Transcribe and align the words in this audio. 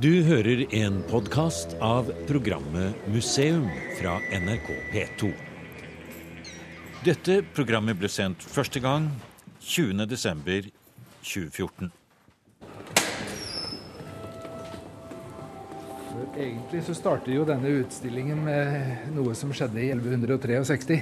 Du 0.00 0.22
hører 0.24 0.62
en 0.72 1.02
podkast 1.10 1.74
av 1.84 2.06
programmet 2.24 2.96
Museum 3.12 3.66
fra 3.98 4.14
NRK 4.32 4.70
P2. 4.94 5.28
Dette 7.04 7.44
programmet 7.52 7.98
ble 8.00 8.08
sendt 8.08 8.40
første 8.40 8.80
gang 8.80 9.10
20.12.2014. 9.60 11.92
Egentlig 16.32 16.80
så 16.86 16.94
starter 16.96 17.34
jo 17.34 17.44
denne 17.50 17.68
utstillingen 17.82 18.40
med 18.46 19.12
noe 19.18 19.34
som 19.36 19.52
skjedde 19.52 19.82
i 19.84 19.90
1163. 19.92 20.96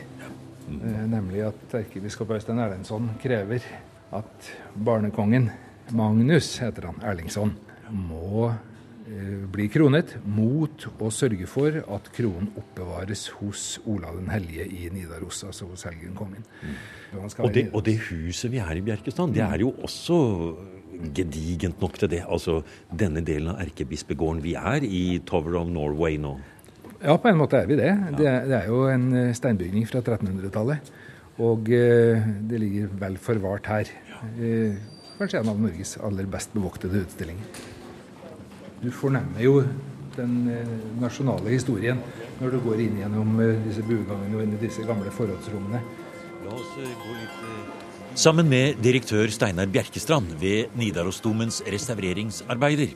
Mm. 0.72 1.06
Nemlig 1.12 1.44
at 1.52 1.76
erkebiskop 1.84 2.34
Øystein 2.34 2.58
Erlendsson 2.64 3.06
krever 3.22 3.62
at 4.10 4.50
barnekongen, 4.74 5.52
Magnus 5.94 6.58
heter 6.64 6.90
han, 6.90 6.98
Erlingsson, 7.06 7.54
må 7.94 8.50
eh, 9.08 9.34
bli 9.50 9.68
kronet 9.72 10.16
mot 10.24 10.86
å 11.00 11.10
sørge 11.14 11.48
for 11.50 11.80
at 11.80 12.10
kronen 12.14 12.50
oppbevares 12.60 13.26
hos 13.40 13.66
Olav 13.88 14.20
den 14.20 14.30
hellige 14.32 14.68
i 14.68 14.88
Nidaros, 14.94 15.42
altså 15.48 15.70
hos 15.70 15.86
helgenkongen. 15.88 16.44
kom 16.52 17.22
inn. 17.22 17.30
skal 17.32 17.48
Og 17.48 17.54
det, 17.54 17.68
og 17.72 17.84
det 17.88 17.98
huset 18.10 18.52
vi 18.52 18.60
er 18.62 18.76
i 18.76 18.84
Bjerkestrand, 18.84 19.34
det 19.34 19.46
er 19.46 19.64
jo 19.64 19.72
også 19.82 20.18
gedigent 21.14 21.80
nok 21.80 21.98
til 21.98 22.10
det. 22.10 22.22
Altså 22.26 22.60
denne 22.90 23.22
delen 23.24 23.52
av 23.52 23.62
erkebispegården. 23.62 24.42
Vi 24.44 24.54
er 24.58 24.84
i 24.84 25.20
Tower 25.26 25.60
of 25.60 25.70
Norway 25.70 26.18
nå. 26.20 26.36
Ja, 26.98 27.14
på 27.14 27.30
en 27.30 27.38
måte 27.38 27.60
er 27.60 27.68
vi 27.70 27.78
det. 27.78 27.92
Det 28.18 28.26
er, 28.26 28.46
det 28.48 28.56
er 28.58 28.70
jo 28.72 28.86
en 28.90 29.12
eh, 29.14 29.34
steinbygning 29.36 29.86
fra 29.86 30.02
1300-tallet. 30.02 30.92
Og 31.46 31.70
eh, 31.70 32.28
det 32.50 32.58
ligger 32.58 32.94
vel 32.98 33.18
forvart 33.22 33.70
her. 33.70 33.92
Eh, 34.34 34.78
kanskje 35.18 35.44
en 35.44 35.52
av 35.52 35.60
Norges 35.62 35.94
aller 36.02 36.26
best 36.30 36.54
bevoktede 36.56 37.04
utstillinger. 37.04 37.76
Du 38.82 38.90
fornemmer 38.94 39.42
jo 39.42 39.60
den 40.18 40.34
eh, 40.50 40.70
nasjonale 41.00 41.50
historien 41.54 41.98
når 42.38 42.54
du 42.54 42.60
går 42.62 42.82
inn 42.84 43.00
gjennom 43.02 43.40
eh, 43.42 43.58
disse 43.66 43.82
buegangene 43.86 44.38
og 44.38 44.44
inn 44.44 44.54
i 44.54 44.60
disse 44.62 44.86
gamle 44.86 45.10
forrådsrommene. 45.14 45.80
La 46.44 46.54
oss 46.54 46.74
eh, 46.78 46.94
gå 47.02 47.16
litt 47.16 48.16
Sammen 48.18 48.48
med 48.50 48.80
direktør 48.82 49.30
Steinar 49.30 49.68
Bjerkestrand 49.70 50.32
ved 50.40 50.72
Nidarosdomens 50.78 51.60
restaureringsarbeider 51.70 52.94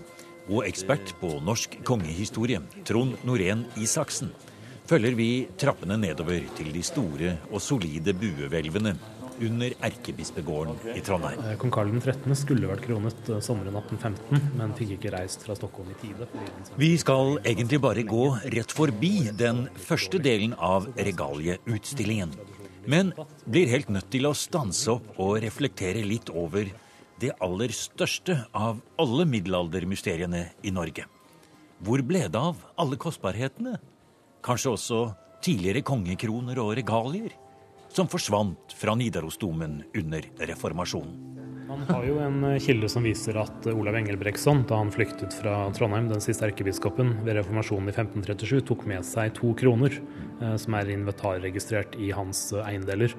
og 0.48 0.64
ekspert 0.66 1.12
på 1.20 1.36
norsk 1.46 1.76
kongehistorie, 1.86 2.58
Trond 2.88 3.20
Norén 3.28 3.62
Isaksen, 3.78 4.32
følger 4.90 5.14
vi 5.14 5.28
trappene 5.58 5.98
nedover 6.00 6.42
til 6.58 6.72
de 6.74 6.82
store 6.82 7.36
og 7.52 7.62
solide 7.62 8.16
buehvelvene 8.18 8.96
under 9.46 9.74
erkebispegården 9.88 10.96
i 10.96 11.02
Trondheim. 11.04 11.40
Eh, 11.44 11.56
Kong 11.60 11.72
Karl 11.74 11.92
13. 11.98 12.34
skulle 12.38 12.70
vært 12.70 12.84
kronet 12.86 13.28
eh, 13.28 13.40
sommeren 13.44 13.76
1815, 13.78 14.52
men 14.58 14.74
fikk 14.78 14.96
ikke 14.96 15.12
reist 15.16 15.44
fra 15.46 15.56
Stockholm 15.58 15.92
i 15.92 15.98
tide. 16.00 16.28
Vi 16.80 16.92
skal 17.00 17.38
egentlig 17.42 17.80
bare 17.82 18.04
gå 18.06 18.24
rett 18.54 18.74
forbi 18.74 19.30
den 19.38 19.66
første 19.88 20.20
delen 20.22 20.56
av 20.58 20.88
regalieutstillingen. 20.96 22.34
Men 22.86 23.12
blir 23.46 23.70
helt 23.70 23.92
nødt 23.94 24.10
til 24.10 24.26
å 24.26 24.34
stanse 24.34 24.90
opp 24.96 25.20
og 25.22 25.36
reflektere 25.44 26.02
litt 26.06 26.32
over 26.34 26.70
det 27.22 27.30
aller 27.44 27.70
største 27.74 28.40
av 28.50 28.80
alle 28.98 29.26
middelaldermysteriene 29.30 30.46
i 30.66 30.72
Norge. 30.74 31.06
Hvor 31.82 32.02
ble 32.06 32.26
det 32.30 32.38
av 32.38 32.58
alle 32.78 32.98
kostbarhetene? 32.98 33.76
Kanskje 34.42 34.74
også 34.74 35.00
tidligere 35.42 35.84
kongekroner 35.86 36.58
og 36.62 36.74
regalier? 36.78 37.34
Som 37.92 38.08
forsvant 38.08 38.72
fra 38.72 38.94
Nidarosdomen 38.94 39.82
under 39.94 40.24
reformasjonen. 40.38 41.32
Man 41.68 41.82
har 41.88 42.04
jo 42.04 42.14
en 42.24 42.44
eh, 42.44 42.60
kilde 42.60 42.88
som 42.88 43.04
viser 43.04 43.36
at 43.40 43.66
eh, 43.68 43.76
Olav 43.76 43.98
Engelbrektsson, 43.98 44.62
da 44.68 44.78
han 44.80 44.92
flyktet 44.92 45.36
fra 45.36 45.66
Trondheim, 45.76 46.08
den 46.08 46.24
siste 46.24 46.44
erkebiskopen, 46.48 47.18
ved 47.26 47.36
reformasjonen 47.36 47.88
i 47.88 47.94
1537, 47.94 48.62
tok 48.68 48.86
med 48.88 49.04
seg 49.04 49.34
to 49.36 49.52
kroner, 49.60 49.98
eh, 50.40 50.56
som 50.60 50.76
er 50.78 50.92
inventarregistrert 50.94 51.96
i 52.00 52.08
hans 52.16 52.46
eiendeler. 52.64 53.12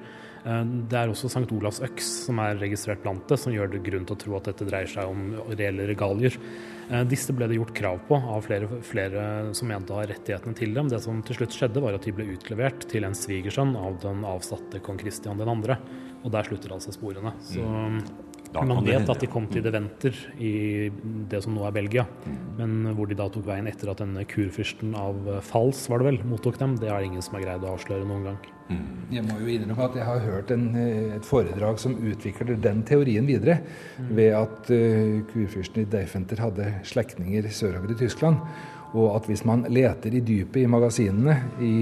Det 0.44 0.98
er 0.98 1.08
også 1.08 1.30
St. 1.30 1.46
Olavs 1.56 1.78
øks 1.86 2.08
som 2.26 2.36
er 2.42 2.58
registrert 2.60 3.00
blant 3.00 3.22
det, 3.30 3.38
som 3.40 3.54
gjør 3.54 3.70
det 3.72 3.80
grunn 3.86 4.04
til 4.04 4.12
å 4.12 4.20
tro 4.20 4.34
at 4.36 4.50
dette 4.50 4.66
dreier 4.68 4.90
seg 4.90 5.08
om 5.08 5.30
reelle 5.54 5.86
regalier. 5.88 6.36
Eh, 6.90 7.04
Disse 7.08 7.34
ble 7.36 7.48
det 7.48 7.58
gjort 7.58 7.74
krav 7.76 8.00
på 8.08 8.18
av 8.18 8.44
flere, 8.46 8.68
flere 8.84 9.24
som 9.56 9.70
mente 9.70 9.94
å 9.94 10.00
ha 10.00 10.06
rettighetene 10.10 10.56
til 10.58 10.74
dem. 10.76 10.90
Det 10.92 11.00
som 11.04 11.22
til 11.24 11.38
slutt 11.38 11.56
skjedde, 11.56 11.82
var 11.84 11.96
at 11.96 12.06
de 12.06 12.14
ble 12.16 12.28
utlevert 12.34 12.86
til 12.90 13.06
en 13.08 13.16
svigersønn 13.16 13.74
av 13.80 13.98
den 14.04 14.24
avsatte 14.28 14.82
kong 14.84 15.00
Kristian 15.00 15.40
2. 15.40 15.78
Og 16.24 16.32
der 16.32 16.48
slutter 16.48 16.76
altså 16.76 16.94
sporene. 16.94 17.34
Så 17.44 17.64
kan 17.64 18.00
man 18.62 18.86
vet 18.86 19.08
at 19.10 19.20
de 19.20 19.28
kom 19.30 19.46
til 19.50 19.64
Deventer 19.64 20.16
i 20.38 20.88
det 21.30 21.42
som 21.42 21.56
nå 21.56 21.64
er 21.66 21.74
Belgia, 21.74 22.06
men 22.58 22.92
hvor 22.94 23.10
de 23.10 23.18
da 23.18 23.26
tok 23.32 23.48
veien 23.48 23.66
etter 23.70 23.90
at 23.90 24.02
denne 24.02 24.22
kurfyrsten 24.30 24.94
av 24.98 25.26
Fals, 25.42 25.86
var 25.90 26.02
det 26.02 26.12
vel, 26.12 26.20
mottok 26.28 26.60
dem, 26.60 26.76
det 26.78 26.90
er 26.90 27.00
det 27.00 27.10
ingen 27.10 27.24
som 27.24 27.38
har 27.38 27.48
greid 27.48 27.66
å 27.66 27.74
avsløre 27.74 28.06
noen 28.06 28.28
gang. 28.30 28.44
Jeg 29.12 29.24
må 29.26 29.36
jo 29.42 29.50
innrømme 29.52 29.88
at 29.90 29.96
jeg 29.98 30.06
har 30.08 30.22
hørt 30.24 30.52
en, 30.54 30.68
eh, 30.80 31.16
et 31.18 31.26
foredrag 31.26 31.80
som 31.82 31.96
utvikler 32.00 32.56
den 32.56 32.80
teorien 32.88 33.26
videre, 33.28 33.58
ved 33.98 34.32
at 34.38 34.70
uh, 34.72 35.20
kurfyrsten 35.32 35.82
i 35.82 35.90
Deifenter 35.90 36.40
hadde 36.40 36.70
slektninger 36.88 37.50
sørover 37.52 37.92
i 37.92 37.98
Tyskland. 38.00 38.40
Og 38.94 39.10
at 39.16 39.26
hvis 39.26 39.42
man 39.44 39.66
leter 39.68 40.14
i 40.14 40.22
dypet 40.22 40.62
i 40.62 40.70
magasinene 40.70 41.34
i 41.66 41.74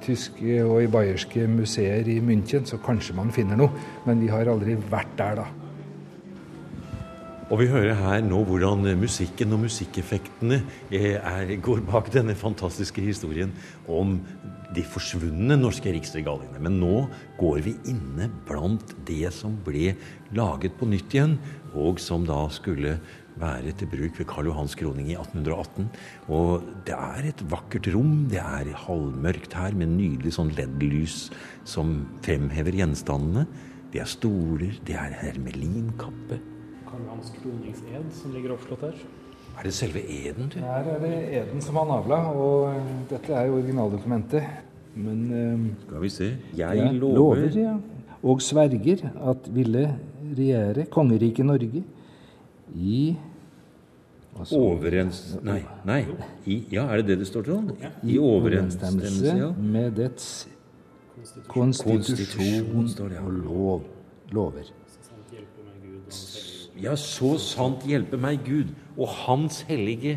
tyske 0.00 0.62
og 0.64 0.80
i 0.82 0.90
bayerske 0.90 1.44
museer 1.44 2.08
i 2.08 2.18
München, 2.24 2.64
så 2.64 2.80
kanskje 2.80 3.14
man 3.18 3.30
finner 3.30 3.60
noe. 3.60 3.68
Men 4.08 4.22
vi 4.24 4.32
har 4.32 4.48
aldri 4.48 4.78
vært 4.88 5.12
der, 5.20 5.42
da. 5.42 5.67
Og 7.48 7.62
vi 7.62 7.66
hører 7.70 7.94
her 7.96 8.20
nå 8.20 8.42
hvordan 8.44 8.82
musikken 9.00 9.54
og 9.56 9.62
musikkeffektene 9.62 10.58
eh, 10.92 11.14
er, 11.16 11.54
går 11.64 11.78
bak 11.88 12.10
denne 12.12 12.34
fantastiske 12.36 13.00
historien 13.00 13.54
om 13.88 14.18
de 14.76 14.82
forsvunne 14.84 15.56
norske 15.56 15.88
riksregaliene. 15.94 16.60
Men 16.60 16.76
nå 16.76 17.06
går 17.38 17.62
vi 17.64 17.72
inne 17.88 18.26
blant 18.44 18.92
det 19.08 19.30
som 19.32 19.54
ble 19.64 19.94
laget 20.36 20.76
på 20.76 20.90
nytt 20.90 21.16
igjen, 21.16 21.38
og 21.72 22.02
som 22.04 22.26
da 22.28 22.42
skulle 22.52 22.98
være 23.40 23.72
til 23.80 23.88
bruk 23.94 24.20
ved 24.20 24.28
Karl 24.28 24.50
Johans 24.50 24.76
kroning 24.76 25.08
i 25.08 25.16
1818. 25.16 25.88
Og 26.28 26.68
det 26.84 26.98
er 26.98 27.30
et 27.30 27.46
vakkert 27.48 27.88
rom. 27.96 28.26
Det 28.28 28.42
er 28.44 28.74
halvmørkt 28.84 29.56
her 29.56 29.72
med 29.72 29.94
nydelig 29.94 30.36
sånn 30.36 30.52
LED-lys 30.52 31.30
som 31.64 31.96
fremhever 32.28 32.76
gjenstandene. 32.76 33.48
Det 33.88 34.04
er 34.04 34.14
stoler, 34.18 34.76
det 34.84 35.00
er 35.00 35.16
hermelinkappe. 35.24 36.42
Karl 36.98 37.10
hans 37.14 37.30
kroningsed 37.30 38.14
som 38.18 38.32
ligger 38.34 38.54
oppslått 38.56 38.82
her. 38.88 39.02
Er 39.58 39.66
det 39.66 39.74
selve 39.74 40.00
eden, 40.02 40.48
du? 40.50 40.58
Her 40.62 40.86
er 40.94 40.98
det 41.02 41.12
eden 41.40 41.62
som 41.62 41.76
han 41.78 41.90
avla, 41.94 42.18
og 42.30 42.72
eh, 42.72 42.90
dette 43.10 43.34
er 43.34 43.46
jo 43.48 43.58
originaldokumentet. 43.58 44.48
Men 44.98 45.20
eh, 45.30 45.64
Skal 45.84 46.02
vi 46.02 46.10
se. 46.10 46.28
Jeg 46.58 46.78
Ja, 46.78 46.90
lover, 46.92 47.48
ja. 47.54 47.76
Og 48.22 48.42
sverger 48.42 49.04
at 49.30 49.46
ville 49.54 49.84
regjere 50.34 50.86
kongeriket 50.90 51.46
Norge 51.46 51.84
i 52.74 53.16
altså, 54.38 54.58
overens... 54.58 55.22
Nei, 55.42 55.60
nei. 55.86 56.00
I, 56.46 56.64
ja, 56.72 56.88
er 56.90 57.02
det 57.02 57.12
det 57.12 57.18
det 57.22 57.30
står 57.30 57.46
til? 57.46 57.70
I 58.02 58.18
overensstemmelse, 58.18 59.36
ja. 59.38 59.52
med 59.54 59.94
dets 60.00 60.48
konstitusjon 61.46 62.02
Konstitusjon, 62.02 62.90
står 62.90 63.14
det, 63.14 63.20
ja. 63.20 63.24
og 63.26 63.32
lov, 63.38 63.88
lover. 64.34 64.74
Ja, 66.78 66.92
så 66.94 67.32
sant 67.42 67.82
hjelpe 67.90 68.18
meg 68.22 68.44
Gud 68.46 68.68
og 68.94 69.08
Hans 69.24 69.64
hellige 69.66 70.12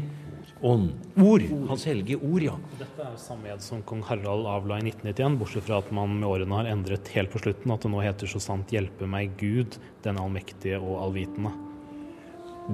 ånd. 0.62 0.92
Ord! 1.18 1.48
Hans 1.72 1.88
hellige 1.90 2.20
ord, 2.22 2.44
ja. 2.46 2.54
Dette 2.78 3.08
er 3.08 3.16
samme 3.18 3.50
ed 3.50 3.64
som 3.66 3.82
kong 3.88 4.04
Harald 4.06 4.46
avla 4.46 4.78
i 4.78 4.86
1991, 4.86 5.40
bortsett 5.42 5.66
fra 5.66 5.80
at 5.82 5.90
man 5.96 6.14
med 6.20 6.28
årene 6.30 6.60
har 6.60 6.70
endret 6.70 7.10
helt 7.16 7.34
på 7.34 7.42
slutten, 7.42 7.74
at 7.74 7.82
det 7.82 7.90
nå 7.90 8.04
heter 8.06 8.30
'Så 8.30 8.44
sant 8.46 8.70
hjelpe 8.70 9.10
meg 9.10 9.34
Gud, 9.42 9.80
den 10.04 10.22
allmektige 10.22 10.78
og 10.78 11.02
allvitende'. 11.02 11.54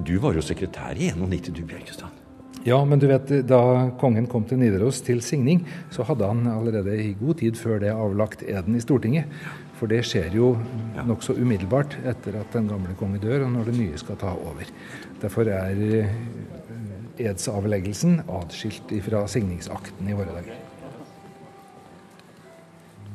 Du 0.04 0.18
var 0.18 0.34
jo 0.34 0.44
sekretær 0.44 0.92
i 0.92 1.08
91, 1.08 1.54
du, 1.54 1.64
Bjørkestad. 1.64 2.12
Ja, 2.64 2.84
men 2.84 2.98
du 2.98 3.06
vet, 3.06 3.30
da 3.48 3.88
kongen 4.00 4.26
kom 4.26 4.44
til 4.44 4.58
Nidaros 4.58 5.00
til 5.00 5.22
signing, 5.22 5.64
så 5.90 6.04
hadde 6.04 6.26
han 6.26 6.46
allerede 6.46 6.92
i 7.00 7.14
god 7.14 7.38
tid 7.38 7.56
før 7.56 7.80
det 7.80 7.94
avlagt 7.94 8.42
eden 8.42 8.76
i 8.76 8.80
Stortinget. 8.80 9.24
For 9.78 9.90
det 9.90 10.02
skjer 10.08 10.34
jo 10.34 10.52
nokså 11.06 11.36
umiddelbart 11.38 11.94
etter 12.02 12.40
at 12.40 12.54
den 12.56 12.66
gamle 12.70 12.96
konge 12.98 13.20
dør, 13.22 13.46
og 13.46 13.52
når 13.54 13.70
det 13.70 13.76
nye 13.78 14.00
skal 14.00 14.18
ta 14.18 14.32
over. 14.34 14.66
Derfor 15.22 15.50
er 15.54 15.82
eh, 15.86 16.16
edsavleggelsen 17.28 18.24
atskilt 18.26 18.90
fra 19.06 19.22
signingsakten 19.30 20.10
i 20.10 20.18
våre 20.18 20.34
dager. 20.40 20.64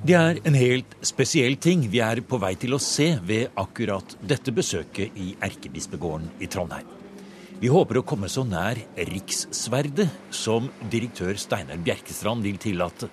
Det 0.03 0.15
er 0.19 0.39
en 0.43 0.55
helt 0.59 0.97
spesiell 1.07 1.55
ting 1.63 1.85
vi 1.87 2.01
er 2.03 2.19
på 2.27 2.35
vei 2.35 2.57
til 2.59 2.75
å 2.75 2.81
se 2.83 3.13
ved 3.23 3.53
akkurat 3.59 4.17
dette 4.19 4.51
besøket 4.51 5.15
i 5.15 5.29
Erkebispegården 5.47 6.27
i 6.43 6.49
Trondheim. 6.51 6.89
Vi 7.63 7.69
håper 7.71 8.01
å 8.01 8.03
komme 8.03 8.27
så 8.27 8.43
nær 8.43 8.81
rikssverdet 9.07 10.09
som 10.35 10.67
direktør 10.91 11.39
Steinar 11.39 11.79
Bjerkestrand 11.79 12.43
vil 12.43 12.59
tillate. 12.59 13.07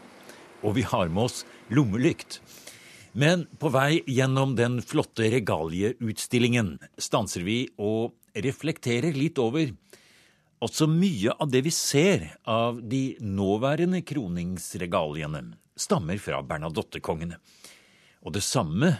Og 0.66 0.74
vi 0.80 0.82
har 0.82 1.06
med 1.06 1.28
oss 1.28 1.44
lommelykt. 1.70 2.40
Men 3.12 3.46
på 3.58 3.68
vei 3.74 4.02
gjennom 4.06 4.54
den 4.56 4.78
flotte 4.86 5.26
regalieutstillingen 5.32 6.76
stanser 6.98 7.42
vi 7.42 7.64
og 7.78 8.14
reflekterer 8.34 9.16
litt 9.16 9.38
over 9.42 9.72
Altså 10.60 10.84
mye 10.84 11.32
av 11.40 11.48
det 11.48 11.62
vi 11.64 11.70
ser 11.72 12.26
av 12.44 12.82
de 12.84 13.14
nåværende 13.24 14.02
kroningsregaliene, 14.04 15.40
stammer 15.72 16.20
fra 16.20 16.42
Bernadotte-kongene. 16.44 17.38
Og 18.28 18.34
det 18.36 18.42
samme 18.44 18.90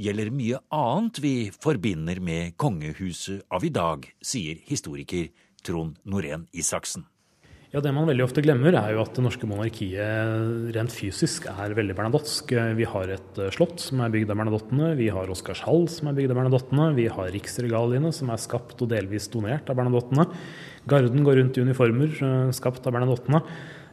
gjelder 0.00 0.32
mye 0.32 0.62
annet 0.72 1.20
vi 1.20 1.34
forbinder 1.52 2.22
med 2.24 2.56
kongehuset 2.56 3.44
av 3.52 3.68
i 3.68 3.72
dag, 3.74 4.08
sier 4.24 4.64
historiker 4.64 5.28
Trond 5.60 6.00
Norén 6.08 6.48
Isaksen. 6.56 7.04
Ja, 7.74 7.80
Det 7.82 7.90
man 7.90 8.06
veldig 8.06 8.22
ofte 8.22 8.38
glemmer, 8.38 8.70
er 8.78 8.92
jo 8.94 9.00
at 9.02 9.16
det 9.16 9.22
norske 9.24 9.48
monarkiet 9.50 10.68
rent 10.76 10.92
fysisk 10.94 11.48
er 11.50 11.72
veldig 11.74 11.96
bernadotsk. 11.98 12.52
Vi 12.78 12.86
har 12.86 13.10
et 13.10 13.40
eh, 13.42 13.50
slott 13.50 13.82
som 13.82 13.98
er 14.04 14.12
bygd 14.14 14.30
av 14.30 14.38
bernadottene, 14.38 14.92
vi 14.94 15.08
har 15.10 15.32
Oscarshall 15.34 15.88
som 15.90 16.06
er 16.06 16.14
bygd 16.14 16.30
av 16.30 16.38
bernadottene, 16.38 16.92
vi 16.94 17.08
har 17.10 17.32
riksregaliene 17.34 18.12
som 18.14 18.30
er 18.30 18.38
skapt 18.38 18.78
og 18.78 18.92
delvis 18.92 19.26
donert 19.32 19.66
av 19.66 19.80
bernadottene. 19.80 20.28
Garden 20.86 21.26
går 21.26 21.40
rundt 21.40 21.58
i 21.58 21.66
uniformer 21.66 22.14
eh, 22.14 22.54
skapt 22.54 22.86
av 22.86 22.94
bernadottene. 22.94 23.42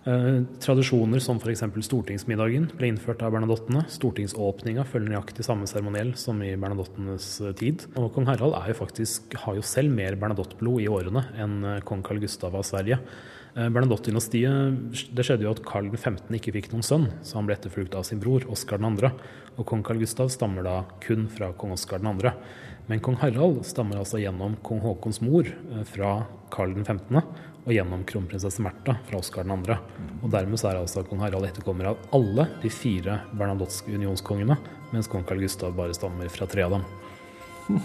Eh, 0.06 0.30
tradisjoner 0.62 1.26
som 1.26 1.42
f.eks. 1.42 1.66
stortingsmiddagen 1.90 2.70
ble 2.78 2.94
innført 2.94 3.26
av 3.26 3.34
bernadottene. 3.34 3.88
Stortingsåpninga 3.98 4.86
følger 4.94 5.16
nøyaktig 5.16 5.50
samme 5.50 5.66
seremoniell 5.66 6.14
som 6.22 6.38
i 6.46 6.54
bernadottenes 6.54 7.34
tid. 7.58 7.90
Og 7.98 8.14
kong 8.14 8.30
Harald 8.30 8.62
jo 8.62 8.80
faktisk, 8.86 9.42
har 9.42 9.58
jo 9.58 9.66
selv 9.66 9.90
mer 9.98 10.22
bernadottblod 10.22 10.86
i 10.86 10.90
årene 11.02 11.32
enn 11.34 11.62
kong 11.82 12.06
Carl 12.06 12.22
Gustav 12.22 12.62
av 12.62 12.70
Sverige. 12.70 13.02
Eh, 13.52 13.68
Bernadotte-dynastiet 13.68 15.12
Det 15.12 15.26
skjedde 15.28 15.44
jo 15.44 15.52
at 15.52 15.64
Karl 15.68 15.90
15. 15.92 16.32
ikke 16.38 16.54
fikk 16.56 16.70
noen 16.72 16.86
sønn, 16.86 17.10
så 17.20 17.40
han 17.40 17.48
ble 17.50 17.58
etterfulgt 17.58 17.96
av 18.00 18.06
sin 18.08 18.22
bror 18.22 18.46
Oskar 18.52 18.80
2. 18.80 19.12
Og 19.60 19.66
kong 19.68 19.84
Carl 19.84 20.00
Gustav 20.00 20.32
stammer 20.32 20.64
da 20.64 20.76
kun 21.04 21.28
fra 21.28 21.52
kong 21.60 21.76
Oskar 21.76 22.00
2. 22.00 22.32
Men 22.88 23.02
kong 23.04 23.20
Harald 23.22 23.66
stammer 23.68 24.00
altså 24.00 24.22
gjennom 24.22 24.56
kong 24.64 24.80
Haakons 24.86 25.20
mor 25.22 25.48
eh, 25.48 25.84
fra 25.84 26.22
Karl 26.54 26.78
15. 26.80 27.20
og 27.62 27.70
gjennom 27.76 28.02
kronprinsesse 28.08 28.64
Märtha 28.64 28.96
fra 29.10 29.20
Oskar 29.20 29.44
2. 29.44 29.76
Og 30.24 30.32
dermed 30.32 30.60
så 30.60 30.72
er 30.72 30.80
altså 30.80 31.04
kong 31.04 31.20
Harald 31.22 31.50
etterkommer 31.50 31.92
av 31.92 32.00
alle 32.16 32.48
de 32.64 32.72
fire 32.72 33.20
Bernadotte-unionskongene, 33.36 34.58
mens 34.96 35.12
kong 35.12 35.28
Carl 35.28 35.44
Gustav 35.44 35.76
bare 35.76 35.94
stammer 35.98 36.32
fra 36.32 36.48
tre 36.48 36.64
av 36.64 36.78
dem. 36.78 36.88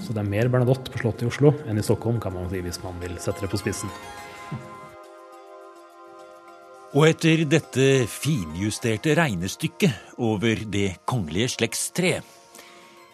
Så 0.07 0.15
det 0.15 0.23
er 0.23 0.31
mer 0.31 0.49
Bernadotte 0.49 0.95
på 0.95 1.03
Slottet 1.03 1.27
i 1.27 1.33
Oslo 1.33 1.53
enn 1.67 1.79
i 1.79 1.85
Stockholm, 1.85 2.23
kan 2.23 2.35
man 2.35 2.49
si, 2.55 2.63
hvis 2.63 2.81
man 2.87 2.97
vil 3.03 3.19
sette 3.19 3.45
det 3.45 3.51
på 3.53 3.61
spissen. 3.61 3.91
Og 6.97 7.11
etter 7.11 7.43
dette 7.45 8.07
finjusterte 8.09 9.13
regnestykket 9.19 10.15
over 10.25 10.63
det 10.73 11.03
kongelige 11.05 11.51
slektstre 11.53 12.23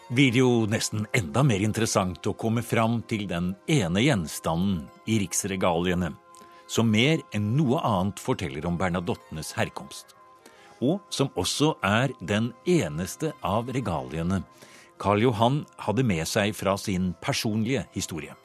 blir 0.07 0.29
det 0.31 0.39
jo 0.39 0.69
nesten 0.71 1.09
enda 1.11 1.43
mer 1.43 1.65
interessant 1.67 2.29
å 2.31 2.35
komme 2.39 2.63
fram 2.63 3.01
til 3.11 3.25
den 3.27 3.49
ene 3.67 4.05
gjenstanden 4.05 4.85
i 5.11 5.17
riksregaliene 5.25 6.13
som 6.71 6.95
mer 6.95 7.25
enn 7.35 7.49
noe 7.57 7.81
annet 7.83 8.23
forteller 8.23 8.69
om 8.71 8.79
bernadottenes 8.79 9.51
herkomst, 9.59 10.15
og 10.79 11.03
som 11.11 11.33
også 11.35 11.73
er 11.83 12.15
den 12.23 12.53
eneste 12.63 13.33
av 13.43 13.73
regaliene 13.75 14.45
Karl 15.03 15.27
Johan 15.27 15.65
hadde 15.89 16.07
med 16.07 16.23
seg 16.31 16.55
fra 16.55 16.79
sin 16.79 17.17
personlige 17.19 17.89
historie. 17.99 18.39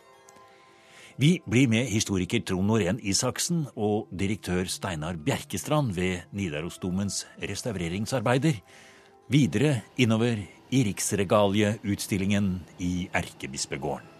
Vi 1.19 1.39
blir 1.49 1.65
med 1.65 1.87
historiker 1.89 2.43
Trond 2.45 2.69
Norén 2.69 2.99
Isaksen 3.01 3.63
og 3.73 4.05
direktør 4.13 4.67
Steinar 4.69 5.17
Bjerkestrand 5.17 5.95
ved 5.97 6.27
Nidarosdomens 6.29 7.23
restaureringsarbeider 7.41 8.59
videre 9.33 9.71
innover 9.97 10.43
i 10.69 10.83
Riksregalieutstillingen 10.85 12.51
i 12.77 13.09
Erkebispegården. 13.17 14.13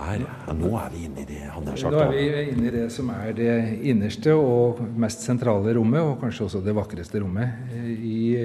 Her, 0.00 0.24
nå 0.56 0.72
er 0.80 0.90
vi 0.96 1.04
inne 1.04 1.20
i 1.20 1.28
det 1.34 1.42
han 1.52 1.68
har 1.68 1.84
sagt. 1.84 1.92
Nå 1.92 2.00
er 2.08 2.16
vi 2.16 2.26
inne 2.56 2.70
i 2.72 2.76
det 2.80 2.88
som 2.96 3.12
er 3.12 3.36
det 3.36 3.60
innerste 3.84 4.32
og 4.32 4.80
mest 5.04 5.28
sentrale 5.28 5.76
rommet, 5.76 6.00
og 6.00 6.16
kanskje 6.24 6.48
også 6.48 6.64
det 6.64 6.80
vakreste 6.80 7.20
rommet 7.20 7.76
i 7.92 8.40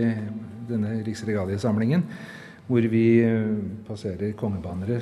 denne 0.68 0.98
riksregaliesamlingen, 1.08 2.04
hvor 2.68 2.84
vi 2.92 3.06
passerer 3.88 4.36
kongebannere 4.36 5.00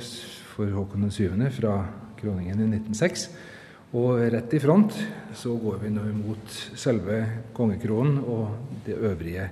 for 0.58 0.72
Håkon 0.74 1.06
7. 1.06 1.28
fra 1.54 1.84
kroningen 2.18 2.58
i 2.58 2.66
1906. 2.80 3.28
Og 3.94 4.24
rett 4.34 4.54
i 4.56 4.60
front 4.60 4.96
så 5.38 5.54
går 5.56 5.76
vi 5.84 5.90
nå 5.94 6.06
mot 6.16 6.56
selve 6.76 7.20
kongekronen 7.56 8.18
og 8.26 8.80
det 8.84 8.96
øvrige 8.98 9.44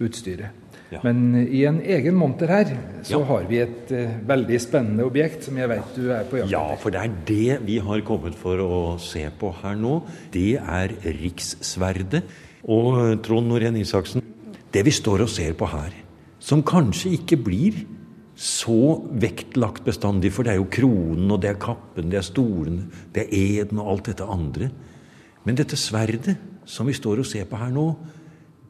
utstyret. 0.00 0.62
Ja. 0.94 1.02
Men 1.02 1.34
i 1.42 1.64
en 1.66 1.80
egen 1.82 2.14
monter 2.16 2.48
her 2.48 2.70
så 3.04 3.18
ja. 3.18 3.26
har 3.28 3.46
vi 3.50 3.58
et 3.58 3.90
uh, 3.90 4.16
veldig 4.28 4.60
spennende 4.62 5.04
objekt 5.04 5.44
som 5.44 5.58
jeg 5.58 5.68
vet 5.72 5.96
du 5.98 6.04
er 6.14 6.28
på 6.30 6.38
jakt 6.38 6.46
etter. 6.46 6.54
Ja, 6.54 6.78
for 6.80 6.94
det 6.94 7.02
er 7.02 7.16
det 7.28 7.56
vi 7.66 7.78
har 7.82 8.04
kommet 8.06 8.38
for 8.38 8.62
å 8.62 8.78
se 9.02 9.26
på 9.38 9.50
her 9.60 9.76
nå. 9.76 9.98
Det 10.32 10.54
er 10.62 10.94
rikssverdet. 11.18 12.22
Og 12.70 13.18
Trond 13.26 13.50
Norén 13.50 13.76
Isaksen, 13.78 14.24
det 14.72 14.86
vi 14.86 14.94
står 14.94 15.26
og 15.26 15.30
ser 15.30 15.52
på 15.58 15.68
her, 15.70 15.92
som 16.42 16.64
kanskje 16.66 17.12
ikke 17.18 17.38
blir 17.44 17.84
så 18.36 19.00
vektlagt 19.16 19.86
bestandig, 19.86 20.30
for 20.36 20.44
det 20.44 20.52
er 20.52 20.60
jo 20.60 20.68
kronen, 20.68 21.30
og 21.32 21.40
det 21.40 21.54
er 21.54 21.60
kappen, 21.60 22.10
det 22.12 22.20
er 22.20 22.26
stolen, 22.26 22.82
det 23.14 23.24
er 23.24 23.62
eden 23.62 23.80
og 23.80 23.94
alt 23.94 24.10
dette 24.10 24.28
andre. 24.28 24.68
Men 25.46 25.56
dette 25.56 25.78
sverdet 25.80 26.36
som 26.68 26.88
vi 26.88 26.96
står 26.96 27.22
og 27.22 27.28
ser 27.28 27.46
på 27.48 27.58
her 27.60 27.72
nå, 27.72 27.86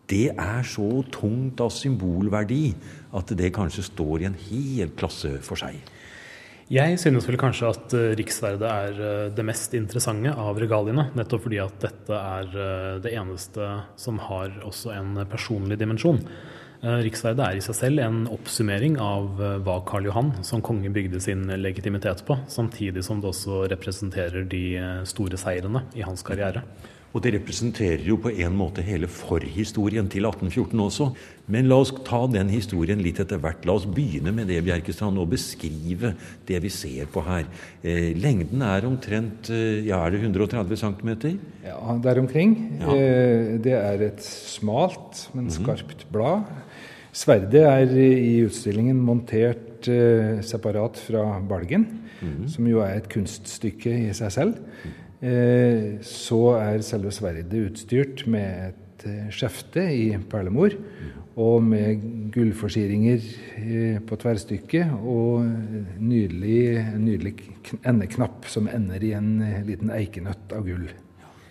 det 0.07 0.31
er 0.39 0.63
så 0.69 0.87
tungt 1.11 1.61
av 1.65 1.73
symbolverdi 1.75 2.71
at 3.17 3.33
det 3.39 3.51
kanskje 3.57 3.89
står 3.89 4.23
i 4.23 4.29
en 4.29 4.39
hel 4.47 4.93
klasse 4.95 5.33
for 5.43 5.59
seg. 5.59 5.81
Jeg 6.71 6.99
synes 6.99 7.27
vel 7.29 7.39
kanskje 7.39 7.69
at 7.71 7.93
riksverdet 7.95 8.17
rikssverdet 8.19 8.71
er 8.71 8.97
uh, 8.99 9.35
det 9.35 9.45
mest 9.47 9.75
interessante 9.79 10.33
av 10.35 10.59
regaliene. 10.59 11.09
Nettopp 11.15 11.45
fordi 11.45 11.61
at 11.63 11.77
dette 11.83 12.19
er 12.19 12.49
uh, 12.51 12.97
det 13.03 13.13
eneste 13.15 13.69
som 13.99 14.19
har 14.27 14.51
også 14.67 14.91
en 14.97 15.21
personlig 15.31 15.79
dimensjon. 15.79 16.19
Eh, 16.87 17.01
riksverdet 17.03 17.43
er 17.43 17.59
i 17.59 17.63
seg 17.65 17.75
selv 17.75 18.03
en 18.05 18.27
oppsummering 18.31 18.99
av 19.03 19.41
eh, 19.43 19.55
hva 19.67 19.81
Karl 19.89 20.07
Johan 20.07 20.35
som 20.47 20.63
konge 20.63 20.93
bygde 20.95 21.19
sin 21.25 21.49
legitimitet 21.59 22.23
på, 22.29 22.37
samtidig 22.53 23.03
som 23.03 23.23
det 23.23 23.33
også 23.33 23.65
representerer 23.73 24.45
de 24.47 24.67
eh, 24.79 25.01
store 25.09 25.41
seirene 25.41 25.83
i 25.99 26.05
hans 26.07 26.23
karriere. 26.27 26.63
Og 27.17 27.23
det 27.25 27.33
representerer 27.33 28.05
jo 28.05 28.19
på 28.21 28.29
en 28.45 28.53
måte 28.55 28.85
hele 28.85 29.09
forhistorien 29.09 30.07
til 30.13 30.29
1814 30.29 30.83
også. 30.85 31.07
Men 31.49 31.71
la 31.71 31.79
oss 31.81 31.95
ta 32.05 32.21
den 32.29 32.51
historien 32.53 33.01
litt 33.01 33.23
etter 33.23 33.41
hvert. 33.41 33.65
La 33.65 33.79
oss 33.79 33.87
begynne 33.89 34.35
med 34.37 34.51
det, 34.53 34.59
Bjerkestrand, 34.67 35.17
og 35.23 35.31
beskrive 35.33 36.13
det 36.47 36.61
vi 36.61 36.71
ser 36.75 37.09
på 37.09 37.25
her. 37.25 37.49
Eh, 37.81 38.13
lengden 38.21 38.63
er 38.67 38.87
omtrent 38.87 39.49
ja, 39.49 40.03
er 40.03 40.13
det 40.13 40.21
130 40.27 40.83
cm? 40.83 41.13
Ja, 41.65 41.81
der 42.05 42.21
omkring. 42.21 42.55
Ja. 42.83 42.93
Eh, 42.93 43.57
det 43.65 43.75
er 43.81 44.07
et 44.11 44.23
smalt, 44.27 45.31
men 45.33 45.49
mhm. 45.49 45.57
skarpt 45.57 46.07
blad. 46.13 46.45
Sverdet 47.17 47.63
er 47.65 47.93
i 47.97 48.43
utstillingen 48.45 48.99
montert 49.01 49.89
eh, 49.89 50.43
separat 50.45 50.99
fra 51.01 51.25
balgen, 51.49 51.87
mm. 52.21 52.43
som 52.53 52.69
jo 52.69 52.83
er 52.85 52.99
et 52.99 53.09
kunststykke 53.13 53.95
i 54.09 54.11
seg 54.17 54.35
selv. 54.35 54.59
Eh, 55.25 55.97
så 56.05 56.41
er 56.59 56.85
selve 56.85 57.15
sverdet 57.15 57.57
utstyrt 57.57 58.27
med 58.29 58.67
et 58.69 59.07
eh, 59.09 59.31
skjefte 59.33 59.87
i 59.97 60.11
perlemor 60.29 60.77
og 61.37 61.65
med 61.65 62.05
gullforsyringer 62.33 63.25
eh, 63.61 63.99
på 64.05 64.21
tverrstykket 64.21 64.93
og 65.01 65.45
nydelig, 66.01 66.85
nydelig 67.01 67.35
endeknapp 67.85 68.49
som 68.49 68.71
ender 68.73 69.05
i 69.05 69.13
en 69.17 69.35
eh, 69.45 69.61
liten 69.67 69.93
eikenøtt 69.93 70.57
av 70.57 70.65
gull. 70.69 70.89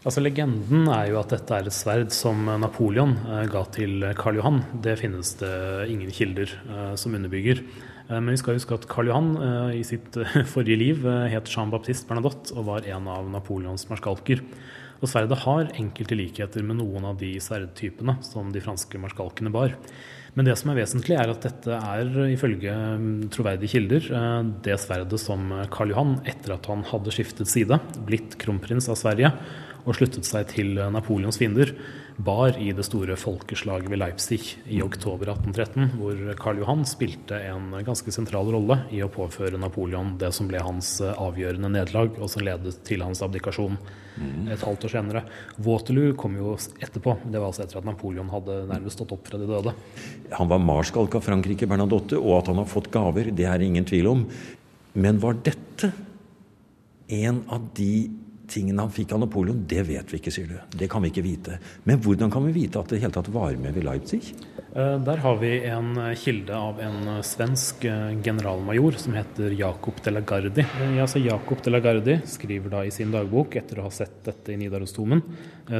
Altså 0.05 0.21
Legenden 0.21 0.85
er 0.93 1.07
jo 1.09 1.17
at 1.17 1.31
dette 1.33 1.55
er 1.57 1.65
et 1.65 1.73
sverd 1.73 2.11
som 2.13 2.43
Napoleon 2.61 3.15
eh, 3.25 3.47
ga 3.49 3.63
til 3.73 4.05
Karl 4.19 4.37
Johan. 4.37 4.59
Det 4.85 4.99
finnes 4.99 5.31
det 5.39 5.49
ingen 5.89 6.13
kilder 6.13 6.53
eh, 6.53 6.91
som 7.01 7.17
underbygger. 7.17 7.63
Eh, 7.63 8.19
men 8.19 8.29
vi 8.29 8.37
skal 8.37 8.59
huske 8.59 8.77
at 8.77 8.85
Karl 8.91 9.09
Johan 9.09 9.31
i 9.73 9.81
sitt 9.87 10.13
forrige 10.53 10.77
liv 10.77 11.09
het 11.33 11.49
Jean-Baptiste 11.49 12.05
Bernadotte 12.05 12.53
og 12.53 12.69
var 12.69 12.85
en 12.85 13.09
av 13.09 13.33
Napoleons 13.33 13.89
marskalker. 13.89 14.45
Og 15.01 15.09
sverdet 15.09 15.41
har 15.41 15.73
enkelte 15.73 16.21
likheter 16.21 16.61
med 16.61 16.83
noen 16.83 17.09
av 17.09 17.17
de 17.17 17.33
sverdtypene 17.41 18.19
som 18.29 18.53
de 18.53 18.61
franske 18.61 19.01
marskalkene 19.01 19.49
bar. 19.57 19.73
Men 20.37 20.45
det 20.45 20.53
som 20.59 20.69
er 20.69 20.83
vesentlig, 20.83 21.17
er 21.17 21.31
at 21.31 21.45
dette 21.47 21.75
er 21.79 22.25
ifølge 22.29 22.71
mm, 23.01 23.11
troverdige 23.33 23.71
kilder 23.73 24.09
det 24.63 24.75
sverdet 24.83 25.17
som 25.23 25.47
Karl 25.73 25.95
Johan, 25.95 26.17
etter 26.27 26.59
at 26.59 26.67
han 26.69 26.83
hadde 26.91 27.13
skiftet 27.15 27.49
side, 27.49 27.79
blitt 28.05 28.35
kronprins 28.41 28.89
av 28.91 28.99
Sverige, 28.99 29.31
og 29.85 29.97
sluttet 29.97 30.27
seg 30.27 30.49
til 30.51 30.75
Napoleons 30.93 31.37
fiender, 31.39 31.71
bar 32.17 32.55
i 32.61 32.69
det 32.75 32.85
store 32.87 33.17
folkeslaget 33.19 33.89
ved 33.91 33.99
Leipzig 33.99 34.39
i 34.71 34.79
oktober 34.83 35.33
1813, 35.33 35.97
hvor 35.99 36.21
Karl 36.39 36.61
Johan 36.61 36.85
spilte 36.87 37.39
en 37.51 37.73
ganske 37.85 38.13
sentral 38.15 38.49
rolle 38.53 38.79
i 38.95 39.01
å 39.03 39.11
påføre 39.11 39.59
Napoleon 39.61 40.15
det 40.21 40.31
som 40.35 40.47
ble 40.49 40.63
hans 40.63 40.97
avgjørende 41.11 41.73
nederlag, 41.75 42.15
og 42.19 42.31
som 42.31 42.45
ledet 42.45 42.77
til 42.87 43.03
hans 43.05 43.23
abdikasjon 43.25 43.77
et 44.51 44.63
halvt 44.63 44.87
år 44.87 44.93
senere. 44.93 45.23
Waterloo 45.65 46.15
kom 46.19 46.37
jo 46.39 46.55
etterpå. 46.55 47.17
Det 47.27 47.39
var 47.39 47.49
altså 47.49 47.65
etter 47.65 47.81
at 47.81 47.87
Napoleon 47.87 48.31
hadde 48.31 48.61
nærmest 48.69 48.99
stått 48.99 49.11
opp 49.15 49.27
fra 49.27 49.39
de 49.41 49.49
døde. 49.49 49.75
Han 50.37 50.51
var 50.51 50.63
marskalk 50.63 51.17
av 51.19 51.25
Frankrike, 51.25 51.67
Bernadotte, 51.69 52.19
og 52.19 52.39
at 52.39 52.51
han 52.51 52.61
har 52.61 52.69
fått 52.71 52.91
gaver, 52.93 53.31
det 53.35 53.47
er 53.49 53.65
ingen 53.65 53.87
tvil 53.87 54.11
om. 54.13 54.27
Men 54.95 55.19
var 55.23 55.39
dette 55.43 55.91
En 57.05 57.43
av 57.53 57.61
de 57.77 58.09
tingene 58.49 58.83
han 58.85 58.93
fikk 58.93 59.15
av 59.15 59.23
Napoleon, 59.23 59.63
det 59.67 59.83
vet 59.87 60.11
vi 60.13 60.19
ikke, 60.19 60.33
sier 60.33 60.49
du. 60.49 60.57
Det 60.77 60.89
kan 60.91 61.03
vi 61.03 61.11
ikke 61.11 61.25
vite. 61.25 61.59
Men 61.83 62.01
hvordan 62.03 62.31
kan 62.33 62.45
vi 62.47 62.55
vite 62.55 62.81
at 62.81 62.91
det 62.91 63.01
hele 63.01 63.15
tatt 63.15 63.31
var 63.33 63.55
med 63.59 63.75
ved 63.75 63.87
Leipzig? 63.87 64.21
Eh, 64.75 64.95
der 65.07 65.21
har 65.23 65.37
vi 65.39 65.51
en 65.69 65.97
eh, 65.97 66.15
kilde 66.19 66.55
av 66.57 66.81
en 66.83 67.07
eh, 67.07 67.21
svensk 67.23 67.85
generalmajor 68.25 68.97
som 68.99 69.15
heter 69.15 69.53
Jacob 69.55 70.01
de 70.03 70.11
la 70.11 70.19
Gardi. 70.19 70.65
Altså 70.99 71.21
Jacob 71.23 71.61
de 71.63 71.71
la 71.71 71.79
Gardi 71.83 72.17
skriver 72.27 72.73
da 72.73 72.81
i 72.83 72.91
sin 72.91 73.13
dagbok, 73.13 73.55
etter 73.55 73.79
å 73.79 73.87
ha 73.87 73.93
sett 73.93 74.17
dette 74.25 74.51
i 74.51 74.57
Nidarosdomen, 74.59 75.21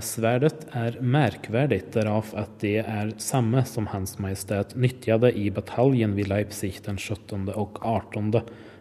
sverdet 0.01 0.63
er 0.73 0.95
merkverdig 1.03 1.81
derav 1.93 2.31
at 2.39 2.55
det 2.63 2.77
er 2.81 3.11
samme 3.21 3.65
som 3.67 3.89
Hans 3.91 4.15
Majestet 4.23 4.73
nyttjade 4.79 5.33
i 5.37 5.49
bataljen 5.53 6.15
ved 6.17 6.31
Leipzig 6.31 6.77
den 6.85 6.97
17. 6.97 7.51
og 7.53 7.81
18 7.83 8.31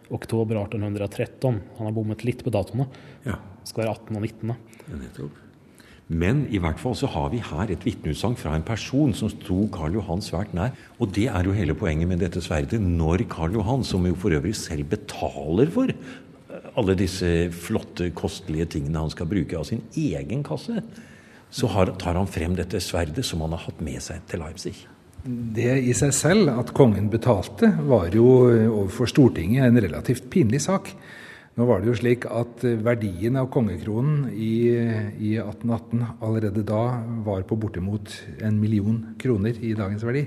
oktober 0.09 0.61
1813. 0.63 1.61
Han 1.77 1.89
har 1.89 1.93
bommet 1.93 2.23
litt 2.25 2.43
på 2.45 2.53
datoene. 2.53 2.87
Ja. 3.27 3.37
Skal 3.65 3.85
være 3.85 3.95
18 3.97 4.15
og 4.15 4.21
19. 4.21 4.53
Ja, 4.85 5.27
Men 6.07 6.43
i 6.53 6.59
hvert 6.61 6.79
fall 6.79 6.93
så 6.97 7.09
har 7.09 7.31
vi 7.33 7.41
her 7.41 7.71
et 7.73 7.85
vitneutsagn 7.85 8.37
fra 8.37 8.53
en 8.55 8.65
person 8.65 9.13
som 9.17 9.31
sto 9.33 9.63
Karl 9.73 9.97
Johan 9.97 10.21
svært 10.21 10.53
nær. 10.53 10.75
Og 11.01 11.09
det 11.15 11.25
er 11.31 11.47
jo 11.47 11.55
hele 11.57 11.73
poenget 11.77 12.07
med 12.07 12.21
dette 12.21 12.43
sverdet. 12.45 12.79
Når 12.81 13.25
Karl 13.31 13.57
Johan, 13.57 13.83
som 13.83 14.05
jo 14.05 14.13
for 14.13 14.35
øvrig 14.37 14.53
selv 14.55 14.85
betaler 14.93 15.73
for 15.73 15.89
eh, 15.89 16.69
alle 16.77 16.97
disse 16.99 17.49
flotte, 17.51 18.11
kostelige 18.13 18.69
tingene 18.77 19.01
han 19.01 19.13
skal 19.13 19.29
bruke 19.31 19.57
av 19.57 19.65
sin 19.65 19.81
egen 19.97 20.45
kasse, 20.45 20.83
så 21.49 21.69
har, 21.71 21.95
tar 21.97 22.17
han 22.19 22.29
frem 22.29 22.53
dette 22.57 22.81
sverdet 22.83 23.25
som 23.25 23.41
han 23.45 23.55
har 23.55 23.65
hatt 23.65 23.81
med 23.85 24.01
seg 24.03 24.25
til 24.29 24.43
Leipzig. 24.43 24.75
Det 25.25 25.71
i 25.81 25.93
seg 25.97 26.11
selv, 26.13 26.51
at 26.53 26.73
kongen 26.77 27.07
betalte, 27.09 27.71
var 27.89 28.13
jo 28.13 28.27
overfor 28.45 29.09
Stortinget 29.09 29.65
en 29.65 29.81
relativt 29.81 30.27
pinlig 30.29 30.61
sak. 30.67 30.91
Nå 31.55 31.63
var 31.63 31.79
det 31.79 31.87
jo 31.87 31.95
slik 31.95 32.25
at 32.27 32.65
verdien 32.83 33.37
av 33.39 33.47
kongekronen 33.53 34.25
i, 34.33 34.75
i 34.75 35.31
1818 35.39 36.01
allerede 36.19 36.65
da 36.67 36.81
var 37.23 37.45
på 37.47 37.55
bortimot 37.55 38.11
en 38.43 38.59
million 38.59 38.97
kroner 39.21 39.55
i 39.63 39.71
dagens 39.77 40.03
verdi. 40.03 40.25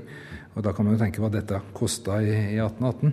Og 0.56 0.64
Da 0.64 0.72
kan 0.72 0.88
man 0.88 0.96
jo 0.96 1.02
tenke 1.02 1.20
hva 1.22 1.28
dette 1.30 1.60
kosta 1.76 2.16
i, 2.24 2.32
i 2.56 2.58
1818. 2.58 3.12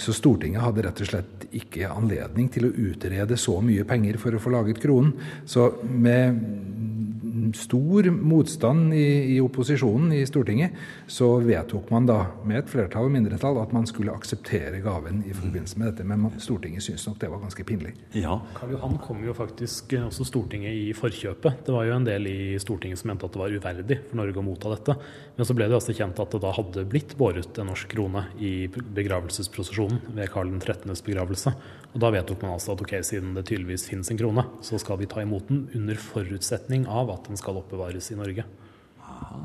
Så 0.00 0.14
Stortinget 0.16 0.62
hadde 0.62 0.86
rett 0.86 1.02
og 1.02 1.10
slett 1.10 1.48
ikke 1.50 1.90
anledning 1.90 2.48
til 2.54 2.68
å 2.68 2.72
utrede 2.72 3.36
så 3.36 3.58
mye 3.64 3.84
penger 3.84 4.16
for 4.22 4.32
å 4.32 4.40
få 4.40 4.54
laget 4.54 4.80
kronen. 4.80 5.12
Så 5.44 5.66
med 5.82 6.38
stor 7.56 8.08
motstand 8.10 8.94
i, 8.94 9.34
i, 9.34 9.38
opposisjonen 9.42 10.12
i 10.16 10.22
Stortinget, 10.28 10.76
så 11.10 11.32
vedtok 11.44 11.90
man 11.92 12.08
da 12.08 12.18
med 12.46 12.62
et 12.62 12.70
flertall 12.70 13.08
og 13.08 13.14
mindretall 13.14 13.60
at 13.62 13.74
man 13.74 13.88
skulle 13.88 14.14
akseptere 14.14 14.82
gaven 14.84 15.22
i 15.26 15.34
forbindelse 15.36 15.80
med 15.80 15.90
dette. 15.90 16.06
Men 16.06 16.28
Stortinget 16.42 16.84
syntes 16.86 17.06
nok 17.08 17.18
det 17.22 17.32
var 17.32 17.42
ganske 17.42 17.66
pinlig. 17.66 17.94
Ja. 18.16 18.38
Karl 18.56 18.76
Johan 18.76 18.98
kom 19.02 19.24
jo 19.26 19.34
faktisk 19.36 19.94
eh, 19.96 20.06
også 20.06 20.28
Stortinget 20.28 20.76
i 20.76 20.92
forkjøpet. 20.96 21.64
Det 21.66 21.74
var 21.74 21.88
jo 21.88 21.96
en 21.96 22.08
del 22.08 22.30
i 22.30 22.38
Stortinget 22.62 23.00
som 23.00 23.12
mente 23.12 23.28
at 23.28 23.36
det 23.36 23.42
var 23.42 23.56
uverdig 23.56 24.00
for 24.10 24.20
Norge 24.20 24.42
å 24.42 24.46
motta 24.46 24.74
dette. 24.74 24.96
Men 25.36 25.48
så 25.48 25.56
ble 25.56 25.70
det 25.70 25.78
altså 25.80 25.96
kjent 25.96 26.20
at 26.20 26.34
det 26.36 26.42
da 26.44 26.54
hadde 26.56 26.86
blitt 26.90 27.16
båret 27.20 27.60
en 27.60 27.70
norsk 27.72 27.90
krone 27.94 28.26
i 28.38 28.54
begravelsesprosesjonen 28.70 30.16
ved 30.16 30.32
Karl 30.32 30.50
13.s 30.58 31.04
begravelse. 31.06 31.54
Og 31.90 32.02
da 32.02 32.10
vedtok 32.14 32.44
man 32.44 32.54
altså 32.54 32.74
at 32.74 32.82
ok, 32.84 32.92
siden 33.06 33.32
det 33.34 33.46
tydeligvis 33.48 33.88
finnes 33.90 34.10
en 34.12 34.18
krone, 34.20 34.44
så 34.62 34.78
skal 34.78 35.00
vi 35.00 35.08
ta 35.10 35.24
imot 35.24 35.48
den 35.50 35.64
under 35.74 35.98
forutsetning 35.98 36.86
av 36.90 37.10
at 37.14 37.29
den 37.30 37.40
skal 37.40 37.58
oppbevares 37.62 38.10
i 38.12 38.18
Norge. 38.18 38.46
Aha. 39.06 39.40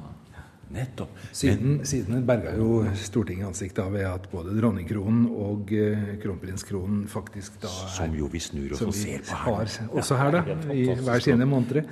Nettopp. 0.76 1.12
Siden, 1.32 1.78
siden 1.86 2.24
berga 2.26 2.56
jo 2.58 2.80
Stortinget 2.98 3.46
ansiktet 3.52 3.86
ved 3.94 4.08
at 4.10 4.26
både 4.32 4.56
dronningkronen 4.58 5.28
og 5.30 5.70
uh, 5.70 6.08
kronprinskronen 6.24 7.04
faktisk 7.12 7.60
da 7.62 7.70
er 7.70 7.92
Som 8.00 8.16
jo 8.18 8.30
vi 8.34 8.42
snur 8.42 8.74
oss 8.74 8.82
og 8.82 8.96
ser 8.98 9.22
på 9.28 9.38
her. 9.44 9.46
Har, 9.46 9.76
også 9.94 10.18
her, 10.20 10.40
da. 10.40 10.58
I 10.74 10.88
hver 11.06 11.24
sine 11.24 11.48
måneder. 11.48 11.86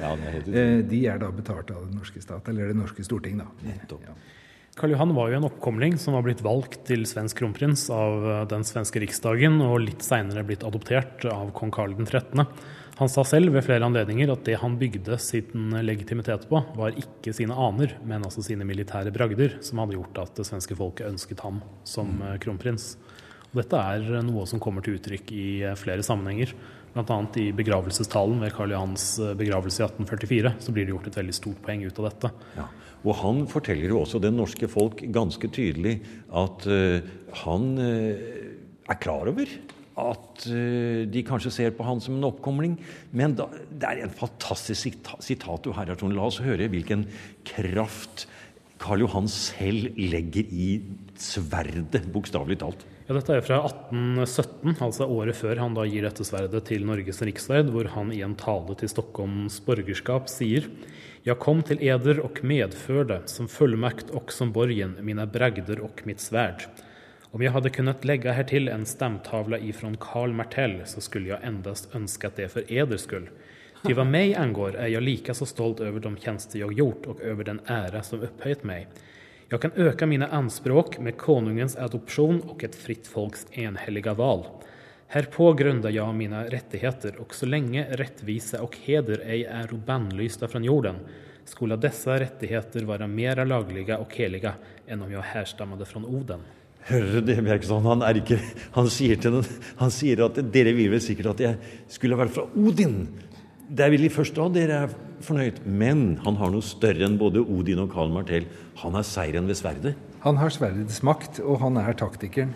Uh, 0.49 0.81
de 0.89 1.03
er 1.05 1.21
da 1.21 1.29
betalt 1.31 1.69
av 1.71 1.85
den 1.85 1.99
norske 2.01 2.23
stat, 2.23 2.49
eller 2.49 2.73
det 2.73 2.79
norske 2.81 3.05
storting, 3.05 3.37
da. 3.43 3.51
Nettopp. 3.69 4.09
Ja. 4.09 4.17
Karl 4.73 4.95
Johan 4.95 5.13
var 5.13 5.29
jo 5.29 5.37
en 5.37 5.45
oppkomling 5.45 5.99
som 6.01 6.15
var 6.17 6.23
blitt 6.25 6.41
valgt 6.41 6.87
til 6.87 7.03
svensk 7.05 7.37
kronprins 7.43 7.85
av 7.93 8.23
eh, 8.25 8.39
den 8.49 8.65
svenske 8.65 9.03
riksdagen, 9.03 9.59
og 9.61 9.83
litt 9.83 10.01
seinere 10.05 10.41
blitt 10.47 10.65
adoptert 10.65 11.27
av 11.29 11.51
kong 11.53 11.69
Karl 11.73 11.93
13. 11.93 12.41
Han 12.99 13.09
sa 13.09 13.23
selv 13.25 13.49
ved 13.55 13.65
flere 13.65 13.85
anledninger 13.87 14.29
at 14.29 14.43
det 14.45 14.59
han 14.61 14.75
bygde 14.77 15.17
sin 15.21 15.73
legitimitet 15.81 16.45
på, 16.49 16.59
var 16.77 16.93
ikke 16.99 17.33
sine 17.33 17.55
aner, 17.57 17.95
men 18.05 18.25
altså 18.25 18.43
sine 18.45 18.67
militære 18.69 19.13
bragder, 19.15 19.57
som 19.65 19.81
hadde 19.81 19.97
gjort 19.97 20.21
at 20.21 20.37
det 20.37 20.45
svenske 20.45 20.77
folket 20.77 21.09
ønsket 21.09 21.41
ham 21.41 21.63
som 21.89 22.19
eh, 22.21 22.37
kronprins. 22.43 22.93
Og 23.49 23.63
dette 23.63 23.81
er 23.81 24.23
noe 24.25 24.45
som 24.49 24.61
kommer 24.61 24.85
til 24.85 24.99
uttrykk 24.99 25.33
i 25.33 25.47
eh, 25.65 25.75
flere 25.79 26.05
sammenhenger. 26.05 26.53
Bl.a. 26.93 27.19
i 27.41 27.49
begravelsestalen 27.57 28.43
ved 28.45 28.53
Karl 28.53 28.75
Johans 28.75 29.07
begravelse 29.39 29.81
i 29.81 29.87
1844 29.87 30.55
så 30.61 30.73
blir 30.75 30.85
det 30.85 30.93
gjort 30.93 31.09
et 31.09 31.17
veldig 31.17 31.33
stort 31.33 31.63
poeng 31.65 31.81
ut 31.87 31.97
av 31.97 32.11
dette. 32.11 32.29
Ja. 32.59 32.69
Og 33.03 33.17
han 33.19 33.45
forteller 33.49 33.89
jo 33.89 34.03
også 34.03 34.21
det 34.21 34.31
norske 34.35 34.69
folk 34.71 35.01
ganske 35.15 35.49
tydelig 35.51 35.97
at 36.29 36.67
uh, 36.69 37.01
han 37.41 37.65
uh, 37.81 38.13
er 38.85 38.99
klar 39.01 39.31
over 39.33 39.49
at 39.99 40.45
uh, 40.49 41.03
de 41.09 41.25
kanskje 41.27 41.53
ser 41.53 41.75
på 41.77 41.85
han 41.87 42.01
som 42.03 42.17
en 42.17 42.29
oppkomling. 42.29 42.77
Men 43.15 43.35
da, 43.37 43.49
det 43.69 43.89
er 43.89 44.05
en 44.05 44.15
fantastisk 44.15 44.95
sitat 45.23 45.65
du 45.65 45.73
her 45.75 45.91
har, 45.91 46.07
La 46.13 46.29
oss 46.29 46.41
høre 46.43 46.69
hvilken 46.71 47.07
kraft 47.47 48.27
Karl 48.83 49.05
Johan 49.05 49.29
selv 49.31 49.93
legger 49.95 50.49
i 50.51 50.73
sverdet, 51.19 52.03
bokstavelig 52.11 52.57
talt. 52.59 52.81
Ja, 53.07 53.15
Dette 53.15 53.37
er 53.37 53.45
fra 53.45 53.61
1817, 53.67 54.75
altså 54.83 55.07
året 55.11 55.37
før 55.39 55.61
han 55.61 55.75
da 55.77 55.85
gir 55.87 56.03
dette 56.07 56.25
sverdet 56.27 56.65
til 56.67 56.83
Norges 56.87 57.21
riksverd, 57.23 57.71
hvor 57.71 57.87
han 57.95 58.11
i 58.15 58.21
en 58.25 58.35
tale 58.39 58.75
til 58.79 58.91
Stockholms 58.91 59.61
borgerskap 59.63 60.27
sier 60.31 60.67
jeg 61.23 61.39
kom 61.39 61.61
til 61.63 61.79
eder 61.79 62.17
og 62.19 62.41
medførde 62.43 63.21
som 63.31 63.47
fullmakt 63.47 64.09
og 64.11 64.31
som 64.35 64.49
borgen 64.51 64.97
mine 65.07 65.23
bragder 65.31 65.79
og 65.85 66.01
mitt 66.03 66.19
sverd. 66.19 66.65
Om 67.33 67.41
jeg 67.41 67.49
hadde 67.49 67.69
kunnet 67.73 68.03
legge 68.05 68.33
hertil 68.37 68.67
en 68.69 68.83
stamtavla 68.85 69.57
ifrån 69.57 69.95
Karl 69.97 70.35
Martell, 70.37 70.75
så 70.85 71.01
skulle 71.01 71.31
jeg 71.31 71.41
endast 71.41 71.89
ønsket 71.97 72.37
det 72.37 72.51
for 72.53 72.69
eders 72.69 73.07
skull. 73.07 73.25
Til 73.81 73.97
hva 73.97 74.05
meg 74.05 74.35
angår, 74.37 74.77
er 74.77 74.91
jeg 74.93 75.01
like 75.01 75.33
så 75.33 75.47
stolt 75.49 75.81
over 75.81 75.97
de 76.03 76.11
tjenester 76.21 76.61
jeg 76.61 76.77
gjort, 76.77 77.09
og 77.09 77.25
over 77.25 77.49
den 77.49 77.63
ære 77.65 78.03
som 78.05 78.21
opphøyet 78.21 78.61
meg. 78.69 78.85
Jeg 79.49 79.65
kan 79.65 79.73
øke 79.81 80.05
mine 80.05 80.29
anspråk 80.29 80.99
med 81.01 81.17
konungens 81.17 81.73
adopsjon 81.73 82.43
og 82.45 82.61
et 82.69 82.77
fritt 82.77 83.09
folks 83.09 83.47
enhellige 83.57 84.13
val. 84.21 84.45
Herpå 85.13 85.53
grundar 85.57 85.89
jag 85.89 86.15
mina 86.15 86.45
rättigheter 86.45 87.17
och 87.17 87.35
så 87.35 87.45
länge 87.45 87.87
rättvisa 87.89 88.61
och 88.61 88.77
heder 88.77 89.21
ej 89.25 89.43
är 89.43 89.67
bannlysta 89.73 90.47
från 90.47 90.63
jorden 90.63 90.95
skulle 91.45 91.75
dessa 91.75 92.19
rättigheter 92.19 92.85
vara 92.85 93.07
mera 93.07 93.43
lagliga 93.43 93.97
och 93.97 94.15
heliga 94.15 94.53
enn 94.87 95.01
om 95.01 95.11
jeg 95.11 95.21
herstammet 95.21 95.87
från 95.87 96.05
Oden. 96.05 96.41
Hører 96.89 97.21
du 97.21 97.27
det, 97.29 97.37
Bjerkeson? 97.45 97.85
Han, 97.87 98.03
er 98.03 98.19
ikke, 98.19 98.39
han, 98.75 98.89
sier 98.91 99.19
til 99.21 99.37
den, 99.37 99.45
han 99.79 99.91
sier 99.93 100.25
at 100.25 100.39
dere 100.51 100.73
vil 100.75 100.91
vel 100.91 101.03
sikkert 101.03 101.31
at 101.35 101.43
jeg 101.45 101.75
skulle 101.91 102.17
vært 102.19 102.33
fra 102.35 102.43
Odin. 102.59 103.05
Det 103.73 103.85
er 103.85 103.93
vel 103.93 104.09
i 104.09 104.11
første 104.11 104.41
hånd 104.43 104.57
dere 104.57 104.81
er 104.83 104.95
fornøyd. 105.23 105.61
Men 105.63 106.17
han 106.25 106.37
har 106.41 106.51
noe 106.51 106.65
større 106.65 107.07
enn 107.07 107.15
både 107.21 107.43
Odin 107.43 107.85
og 107.85 107.93
Karl 107.93 108.11
Martell. 108.13 108.49
Han 108.83 108.97
har 108.97 109.07
seieren 109.07 109.47
ved 109.47 109.59
sverdet. 109.59 109.95
Han 110.25 110.39
har 110.39 110.51
sverdets 110.55 111.01
makt, 111.07 111.39
og 111.43 111.61
han 111.63 111.79
er 111.79 111.95
taktikeren. 111.99 112.53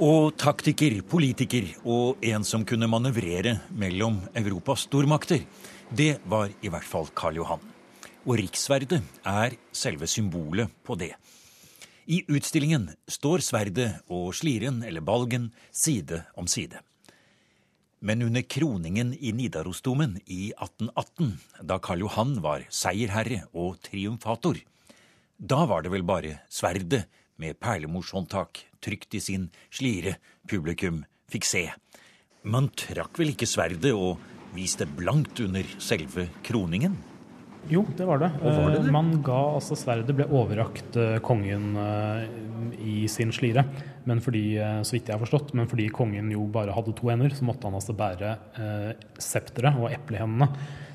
Og 0.00 0.32
taktiker, 0.40 1.02
politiker 1.04 1.66
og 1.84 2.22
en 2.24 2.44
som 2.48 2.64
kunne 2.64 2.88
manøvrere 2.88 3.58
mellom 3.76 4.22
Europas 4.40 4.86
stormakter. 4.88 5.44
Det 5.92 6.14
var 6.24 6.48
i 6.64 6.72
hvert 6.72 6.88
fall 6.88 7.12
Karl 7.12 7.36
Johan. 7.42 7.60
Og 8.24 8.38
rikssverdet 8.40 9.02
er 9.28 9.56
selve 9.76 10.08
symbolet 10.08 10.72
på 10.84 10.96
det. 10.96 11.12
I 12.10 12.24
utstillingen 12.26 12.88
står 13.06 13.38
sverdet 13.46 14.00
og 14.10 14.32
sliren, 14.34 14.80
eller 14.82 15.04
balgen, 15.04 15.52
side 15.70 16.24
om 16.34 16.48
side. 16.50 16.80
Men 18.02 18.24
under 18.26 18.42
kroningen 18.42 19.12
i 19.14 19.30
Nidarosdomen 19.36 20.16
i 20.24 20.48
1818, 20.56 21.36
da 21.70 21.76
Karl 21.78 22.02
Johan 22.02 22.32
var 22.42 22.64
seierherre 22.66 23.44
og 23.54 23.78
triumfator, 23.86 24.58
da 25.38 25.60
var 25.70 25.86
det 25.86 25.92
vel 25.94 26.02
bare 26.08 26.40
sverdet 26.50 27.04
med 27.38 27.60
perlemorshåndtak 27.62 28.58
trygt 28.82 29.14
i 29.14 29.22
sin 29.22 29.46
slire 29.70 30.16
publikum 30.50 31.04
fikk 31.30 31.46
se. 31.46 31.62
Man 32.42 32.72
trakk 32.74 33.22
vel 33.22 33.36
ikke 33.36 33.46
sverdet 33.46 33.94
og 33.94 34.18
viste 34.56 34.88
blankt 34.98 35.38
under 35.46 35.76
selve 35.78 36.26
kroningen? 36.42 36.98
Jo, 37.68 37.84
det 37.96 38.06
var 38.08 38.18
det. 38.22 38.30
var 38.40 38.70
det, 38.70 38.78
det? 38.78 38.86
Eh, 38.86 38.92
man 38.92 39.12
ga 39.24 39.40
altså 39.56 39.76
Sverdet 39.78 40.16
ble 40.16 40.26
overrakt 40.32 40.96
eh, 40.98 41.18
kongen 41.24 41.74
eh, 41.76 42.24
i 42.80 43.04
sin 43.10 43.32
slire. 43.34 43.66
Men 44.08 44.22
fordi, 44.24 44.56
så 44.86 44.96
vidt 44.96 45.10
jeg 45.10 45.14
har 45.14 45.20
forstått, 45.20 45.52
men 45.58 45.68
fordi 45.68 45.90
kongen 45.92 46.30
jo 46.32 46.46
bare 46.50 46.72
hadde 46.72 46.94
to 46.96 47.10
hender, 47.12 47.34
så 47.36 47.44
måtte 47.46 47.68
han 47.68 47.76
altså 47.76 47.94
bære 47.96 48.30
eh, 48.56 48.92
septeret 49.20 49.76
og 49.76 49.92
eplehendene. 49.92 50.48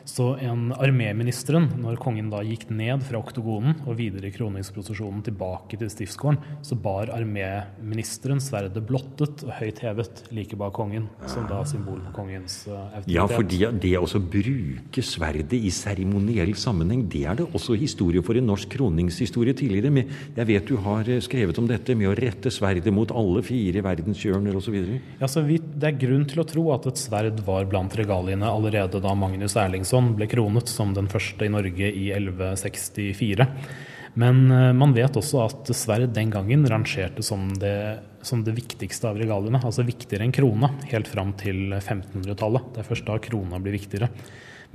Så 0.06 0.36
en 0.38 0.70
arméministeren, 0.78 1.66
når 1.82 1.98
kongen 2.02 2.28
da 2.30 2.44
gikk 2.46 2.68
ned 2.70 3.02
fra 3.08 3.18
oktogonen 3.18 3.80
og 3.88 3.98
videre 3.98 4.30
i 4.30 4.34
kroningsprosesjonen 4.36 5.24
tilbake 5.26 5.80
til 5.82 5.90
stiftsgården, 5.90 6.38
så 6.66 6.78
bar 6.78 7.10
arméministeren 7.16 8.42
sverdet 8.44 8.86
blottet 8.86 9.42
og 9.48 9.56
høyt 9.58 9.82
hevet 9.82 10.22
like 10.36 10.58
bak 10.62 10.76
kongen, 10.78 11.08
som 11.32 11.48
da 11.50 11.64
symbol 11.66 12.04
på 12.06 12.14
kongens 12.20 12.60
uh, 12.70 12.76
autoritet. 13.00 13.16
Ja, 13.16 13.26
for 13.32 13.50
det, 13.50 13.96
å 13.98 14.22
bruke 14.22 15.06
sverdet 15.06 15.58
i 15.58 15.74
seremoniell 15.74 16.54
sammenheng, 16.60 17.08
det 17.10 17.24
er 17.26 17.42
det 17.42 17.50
også 17.58 17.78
historie 17.80 18.22
for 18.26 18.38
i 18.38 18.46
norsk 18.46 18.76
kroningshistorie 18.78 19.58
tidligere. 19.58 19.94
Med, 19.96 20.14
jeg 20.38 20.50
vet 20.52 20.70
du 20.70 20.78
har 20.86 21.10
eh, 21.10 21.24
skrevet 21.24 21.58
om 21.62 21.70
dette 21.70 21.98
med 21.98 22.12
å 22.12 22.16
rette 22.18 22.54
sverdet 22.54 22.94
mot 22.94 23.10
alle 23.10 23.42
fire 23.46 23.82
verdenshjørner 23.86 24.62
osv. 24.62 24.78
Ja, 25.18 25.32
så 25.32 25.42
det 25.50 25.90
er 25.90 25.98
grunn 25.98 26.30
til 26.30 26.46
å 26.46 26.48
tro 26.48 26.70
at 26.78 26.86
et 26.92 27.02
sverd 27.02 27.42
var 27.48 27.66
blant 27.72 27.98
regaliene 27.98 28.54
allerede 28.54 29.02
da 29.02 29.18
Magnus 29.18 29.58
Erlingsson 29.58 29.95
Eriksson 29.96 30.16
ble 30.18 30.28
kronet 30.28 30.68
som 30.68 30.94
den 30.94 31.08
første 31.08 31.46
i 31.46 31.52
Norge 31.52 31.88
i 31.88 32.10
1164. 32.12 33.46
Men 34.16 34.52
eh, 34.52 34.74
man 34.76 34.94
vet 34.96 35.16
også 35.16 35.44
at 35.46 35.72
sverd 35.76 36.12
den 36.16 36.32
gangen 36.32 36.66
rangerte 36.68 37.24
som 37.24 37.54
det, 37.56 38.00
som 38.22 38.44
det 38.44 38.56
viktigste 38.56 39.08
av 39.08 39.20
regaliene. 39.20 39.62
Altså 39.64 39.86
viktigere 39.88 40.26
enn 40.26 40.36
krona, 40.36 40.74
helt 40.92 41.08
fram 41.08 41.34
til 41.40 41.72
1500-tallet. 41.80 42.74
Det 42.74 42.84
er 42.84 42.90
først 42.90 43.08
da 43.08 43.18
krona 43.24 43.60
blir 43.60 43.76
viktigere. 43.78 44.12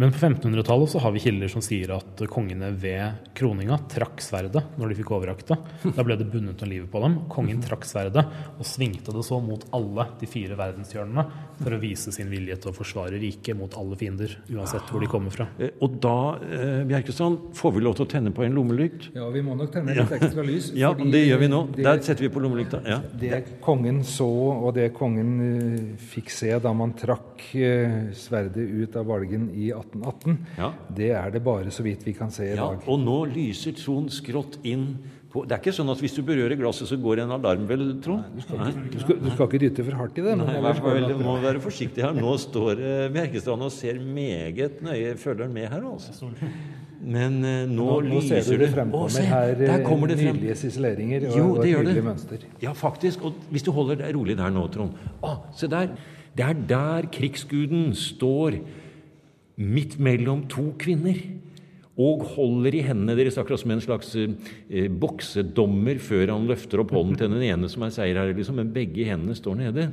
Men 0.01 0.13
på 0.13 0.19
1500-tallet 0.19 0.91
så 0.91 0.99
har 0.99 1.13
vi 1.13 1.21
kilder 1.21 1.51
som 1.53 1.61
sier 1.61 1.91
at 1.93 2.23
kongene 2.33 2.71
ved 2.81 3.27
kroninga 3.37 3.77
trakk 3.93 4.23
sverdet 4.25 4.63
når 4.81 4.89
de 4.89 4.95
fikk 4.97 5.11
overakta. 5.13 5.59
Da 5.85 6.05
ble 6.07 6.15
det 6.17 6.25
bundet 6.33 6.63
om 6.65 6.71
livet 6.71 6.89
på 6.89 7.03
dem. 7.03 7.19
Kongen 7.29 7.61
trakk 7.61 7.85
sverdet 7.85 8.25
og 8.55 8.65
svingte 8.65 9.13
det 9.13 9.25
så 9.27 9.37
mot 9.45 9.67
alle 9.77 10.07
de 10.23 10.29
fire 10.31 10.57
verdenshjørnene 10.57 11.25
for 11.59 11.77
å 11.77 11.81
vise 11.83 12.15
sin 12.17 12.31
vilje 12.33 12.57
til 12.63 12.73
å 12.73 12.77
forsvare 12.79 13.19
riket 13.21 13.59
mot 13.59 13.77
alle 13.77 13.99
fiender, 14.01 14.39
uansett 14.49 14.89
hvor 14.89 15.05
de 15.05 15.11
kommer 15.13 15.35
fra. 15.35 15.51
Eh, 15.61 15.75
og 15.85 15.99
da 16.01 16.17
eh, 16.49 16.81
Bjerkestrand, 16.89 17.51
får 17.61 17.77
vi 17.77 17.85
lov 17.85 17.99
til 17.99 18.07
å 18.07 18.11
tenne 18.15 18.33
på 18.33 18.47
en 18.47 18.57
lommelykt? 18.57 19.11
Ja, 19.19 19.29
vi 19.35 19.45
må 19.45 19.59
nok 19.59 19.75
tenne 19.77 19.99
litt 20.01 20.17
ekstra 20.17 20.47
lys. 20.49 20.71
ja, 20.81 20.95
det 20.97 21.23
gjør 21.27 21.45
vi 21.45 21.51
nå. 21.53 21.61
Det, 21.77 21.85
Der 21.85 22.01
setter 22.09 22.25
vi 22.25 22.33
på 22.33 22.41
lommelykta. 22.41 22.81
Ja. 22.89 23.03
Det 23.21 23.43
kongen 23.61 24.01
så, 24.09 24.31
og 24.55 24.73
det 24.81 24.89
kongen 24.97 25.37
uh, 25.45 25.93
fikk 26.15 26.33
se 26.33 26.57
da 26.57 26.73
man 26.73 26.97
trakk 26.97 27.45
sverdet 28.17 28.65
ut 28.65 28.97
av 28.97 29.09
valgen 29.13 29.51
i 29.53 29.69
18 29.75 29.90
1818. 29.95 30.37
Ja. 30.59 30.73
Det 30.97 31.11
er 31.17 31.33
det 31.35 31.43
bare 31.45 31.73
så 31.75 31.85
vidt 31.87 32.05
vi 32.07 32.15
kan 32.17 32.33
se 32.35 32.49
i 32.49 32.53
ja, 32.55 32.63
dag. 32.63 32.85
Og 32.91 33.01
nå 33.03 33.23
lyser 33.31 33.77
Trond 33.79 34.13
skrått 34.15 34.61
inn 34.67 34.93
på 35.31 35.45
Det 35.47 35.55
er 35.55 35.61
ikke 35.63 35.75
sånn 35.77 35.91
at 35.93 36.01
hvis 36.03 36.17
du 36.17 36.25
berører 36.27 36.59
glasset, 36.59 36.89
så 36.91 36.97
går 36.99 37.21
en 37.23 37.33
alarm, 37.37 37.63
vel, 37.69 37.85
Trond? 38.03 38.25
Nei, 38.27 38.41
du, 38.41 38.43
skal 38.43 38.59
ikke, 38.59 38.81
du, 38.91 38.99
skal, 38.99 39.21
du, 39.23 39.29
skal, 39.31 39.47
ikke 39.47 39.61
dytte 39.63 39.85
for 39.87 39.99
hardt 40.01 40.19
i 40.19 40.25
det. 40.27 40.35
Nei, 40.41 40.57
vær, 40.65 40.81
vel, 40.83 41.13
må 41.23 41.37
være 41.45 41.63
forsiktig 41.63 42.03
her. 42.03 42.17
Nå 42.17 42.35
står 42.43 42.83
uh, 42.83 43.07
Bjerkestrand 43.15 43.63
og 43.63 43.71
ser 43.75 44.01
meget 44.03 44.83
nøye, 44.83 45.15
følger 45.21 45.47
han 45.47 45.55
med 45.55 45.69
her, 45.71 45.87
altså. 45.87 46.33
Men 47.01 47.39
uh, 47.45 47.53
nå, 47.63 47.77
nå, 47.79 47.87
nå 48.09 48.19
lyser 48.19 48.43
ser 48.43 48.59
du 48.59 48.65
det 48.65 48.73
fremkommer 48.75 49.15
se, 49.15 49.23
her 49.31 49.55
der 49.61 49.87
kommer 49.87 50.11
det 50.11 50.19
frem. 50.19 50.35
nydelige 50.35 50.59
siseleringer 50.65 51.29
og, 51.31 51.39
jo, 51.39 51.47
og 51.55 51.63
et 51.63 51.79
nydelig 51.79 52.07
mønster. 52.11 52.49
Ja, 52.67 52.75
faktisk. 52.77 53.23
Og 53.31 53.39
hvis 53.55 53.65
du 53.67 53.71
holder 53.77 54.03
deg 54.03 54.19
rolig 54.19 54.35
der 54.41 54.51
nå, 54.51 54.67
Trond 54.75 54.99
Å, 55.23 55.37
se 55.55 55.71
der! 55.71 55.95
Det 56.37 56.47
er 56.47 56.59
der 56.69 57.07
krigsguden 57.11 57.91
står 57.99 58.61
midt 59.61 59.99
mellom 60.01 60.47
to 60.51 60.71
kvinner 60.81 61.19
og 62.01 62.25
holder 62.33 62.79
i 62.79 62.85
hendene 62.87 63.17
deres 63.19 63.37
akkurat 63.41 63.61
som 63.61 63.75
en 63.75 63.83
slags 63.85 64.15
eh, 64.17 64.89
boksedommer 64.89 66.01
før 66.01 66.33
han 66.33 66.49
løfter 66.49 66.81
opp 66.81 66.95
hånden 66.97 67.19
til 67.21 67.33
den 67.35 67.45
ene 67.45 67.69
som 67.69 67.85
er 67.85 67.93
seierherre, 67.93 68.37
liksom, 68.37 68.57
men 68.61 68.73
begge 68.73 69.05
hendene 69.09 69.37
står 69.37 69.59
nede. 69.59 69.91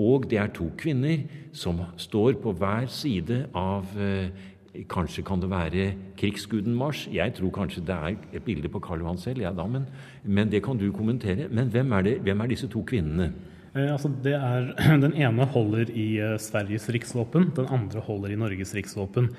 Og 0.00 0.24
det 0.30 0.38
er 0.40 0.54
to 0.56 0.70
kvinner 0.80 1.26
som 1.52 1.82
står 2.00 2.38
på 2.40 2.54
hver 2.56 2.88
side 2.92 3.44
av 3.52 3.92
eh, 4.00 4.48
Kanskje 4.88 5.20
kan 5.20 5.36
det 5.36 5.50
være 5.50 5.90
krigsguden 6.16 6.72
Mars. 6.72 7.02
Jeg 7.12 7.34
tror 7.36 7.50
kanskje 7.52 7.82
det 7.84 7.92
er 7.92 8.14
et 8.38 8.44
bilde 8.46 8.70
på 8.72 8.80
Karl 8.80 9.02
Johan 9.04 9.18
selv, 9.20 9.42
ja, 9.44 9.50
da, 9.52 9.66
men, 9.68 9.84
men, 10.24 10.48
det 10.48 10.62
kan 10.64 10.78
du 10.80 10.86
kommentere. 10.96 11.44
Men 11.52 11.68
hvem 11.68 11.92
er, 11.92 12.06
det, 12.06 12.14
hvem 12.24 12.40
er 12.40 12.48
disse 12.48 12.70
to 12.72 12.80
kvinnene? 12.80 13.34
Eh, 13.72 14.06
det 14.20 14.34
er, 14.36 14.66
den 15.04 15.14
ene 15.16 15.48
holder 15.48 15.90
i 15.96 16.18
eh, 16.20 16.36
Sveriges 16.40 16.90
riksvåpen, 16.92 17.52
den 17.56 17.70
andre 17.72 18.02
holder 18.04 18.34
i 18.34 18.38
Norges 18.40 18.74
riksvåpen. 18.76 19.30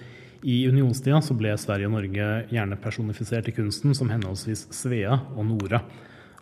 I 0.43 0.65
unionstida 0.67 1.21
så 1.23 1.35
ble 1.37 1.53
Sverige 1.55 1.87
og 1.87 1.93
Norge 1.95 2.31
gjerne 2.51 2.79
personifisert 2.81 3.47
i 3.47 3.53
kunsten 3.55 3.93
som 3.95 4.09
henholdsvis 4.11 4.65
Svea 4.75 5.19
og 5.37 5.45
Nora. 5.51 5.83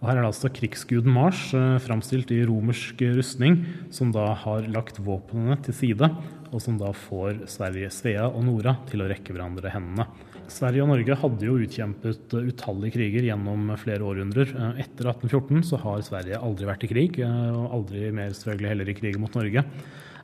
Og 0.02 0.08
Her 0.08 0.18
er 0.18 0.24
det 0.24 0.32
altså 0.32 0.50
krigsguden 0.50 1.14
Mars, 1.14 1.52
eh, 1.54 1.78
framstilt 1.84 2.32
i 2.34 2.42
romersk 2.48 3.04
rustning, 3.20 3.60
som 3.94 4.16
da 4.16 4.32
har 4.40 4.72
lagt 4.72 5.04
våpnene 5.04 5.60
til 5.68 5.76
side, 5.76 6.10
og 6.52 6.64
som 6.64 6.80
da 6.80 6.96
får 6.96 7.44
Sverige, 7.52 7.92
Svea 7.92 8.26
og 8.32 8.46
Nora 8.48 8.80
til 8.90 9.04
å 9.04 9.12
rekke 9.12 9.36
hverandre 9.36 9.76
hendene. 9.76 10.08
Sverige 10.52 10.84
og 10.84 10.92
Norge 10.92 11.18
hadde 11.18 11.48
jo 11.48 11.58
utkjempet 11.64 12.36
utallige 12.36 12.96
kriger 12.98 13.28
gjennom 13.30 13.72
flere 13.80 14.06
århundrer. 14.08 14.52
Eh, 14.52 14.84
etter 14.86 15.10
1814 15.14 15.66
så 15.72 15.80
har 15.82 16.04
Sverige 16.06 16.42
aldri 16.42 16.68
vært 16.70 16.86
i 16.86 16.92
krig, 16.92 17.20
eh, 17.24 17.52
og 17.56 17.76
aldri 17.80 18.12
mer 18.16 18.36
selvfølgelig 18.36 18.72
heller 18.74 18.92
i 18.92 18.98
krig 18.98 19.20
mot 19.22 19.38
Norge. 19.38 19.64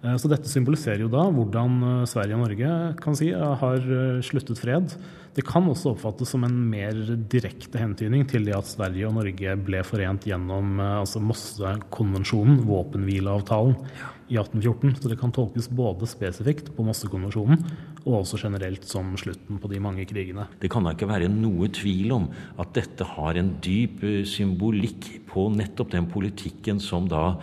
Eh, 0.04 0.18
så 0.20 0.32
dette 0.32 0.52
symboliserer 0.52 1.06
jo 1.06 1.12
da 1.12 1.24
hvordan 1.34 2.04
Sverige 2.10 2.38
og 2.38 2.44
Norge 2.46 2.74
kan 3.02 3.18
si 3.18 3.32
har 3.32 3.88
sluttet 4.26 4.62
fred. 4.62 4.98
Det 5.38 5.46
kan 5.46 5.66
også 5.70 5.94
oppfattes 5.94 6.32
som 6.34 6.44
en 6.48 6.60
mer 6.70 6.98
direkte 7.30 7.80
hentydning 7.82 8.26
til 8.30 8.48
det 8.48 8.56
at 8.58 8.70
Sverige 8.70 9.08
og 9.10 9.20
Norge 9.20 9.58
ble 9.62 9.84
forent 9.86 10.26
gjennom 10.26 10.80
altså 10.82 11.22
Mossekonvensjonen, 11.22 12.64
våpenhvileavtalen, 12.66 13.78
i 14.28 14.38
1814. 14.40 14.96
Så 15.02 15.12
det 15.12 15.20
kan 15.20 15.34
tolkes 15.36 15.70
både 15.74 16.08
spesifikt 16.10 16.72
på 16.76 16.86
Mossekonvensjonen 16.88 17.64
og 18.06 18.22
også 18.22 18.40
generelt 18.42 18.88
som 18.88 19.14
slutten 19.20 19.62
på 19.62 19.72
de 19.72 19.82
mange 19.84 20.06
krigene. 20.10 20.48
Det 20.62 20.72
kan 20.72 20.86
da 20.86 20.96
ikke 20.96 21.10
være 21.10 21.32
noe 21.32 21.70
tvil 21.74 22.14
om 22.16 22.28
at 22.60 22.74
dette 22.78 23.08
har 23.16 23.40
en 23.40 23.56
dyp 23.64 24.04
eh, 24.08 24.24
symbolikk 24.28 25.10
på 25.30 25.48
nettopp 25.56 25.94
den 25.96 26.10
politikken 26.12 26.82
som 26.84 27.10
da 27.12 27.38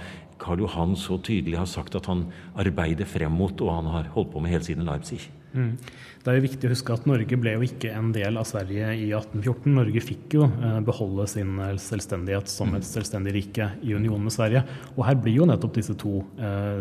Karl 0.45 0.65
Johan 0.65 0.97
så 0.99 1.17
tydelig 1.25 1.57
har 1.61 1.69
sagt 1.71 1.95
at 1.97 2.09
han 2.11 2.27
arbeider 2.59 3.09
frem 3.09 3.33
mot, 3.33 3.55
og 3.65 3.71
han 3.71 3.89
har 3.93 4.11
holdt 4.17 4.33
på 4.35 4.43
med 4.43 4.53
helt 4.53 4.67
siden 4.67 4.85
Leipzig. 4.85 5.23
Mm. 5.55 5.77
Det 6.25 6.33
er 6.33 6.39
jo 6.39 6.47
viktig 6.47 6.69
å 6.69 6.73
huske 6.73 6.95
at 6.95 7.05
Norge 7.05 7.37
ble 7.37 7.53
jo 7.53 7.67
ikke 7.67 7.91
en 7.93 8.07
del 8.15 8.39
av 8.41 8.47
Sverige 8.49 8.95
i 8.97 9.11
1814. 9.11 9.75
Norge 9.77 10.01
fikk 10.01 10.39
jo 10.39 10.47
eh, 10.49 10.79
beholde 10.87 11.27
sin 11.29 11.59
eh, 11.61 11.75
selvstendighet 11.85 12.49
som 12.49 12.73
et 12.79 12.87
selvstendig 12.89 13.35
rike 13.37 13.67
i 13.85 13.93
union 13.93 14.25
med 14.25 14.33
Sverige. 14.33 14.63
Og 14.95 15.05
her 15.05 15.19
blir 15.21 15.43
jo 15.43 15.51
nettopp 15.51 15.77
disse 15.77 15.99
to 16.01 16.23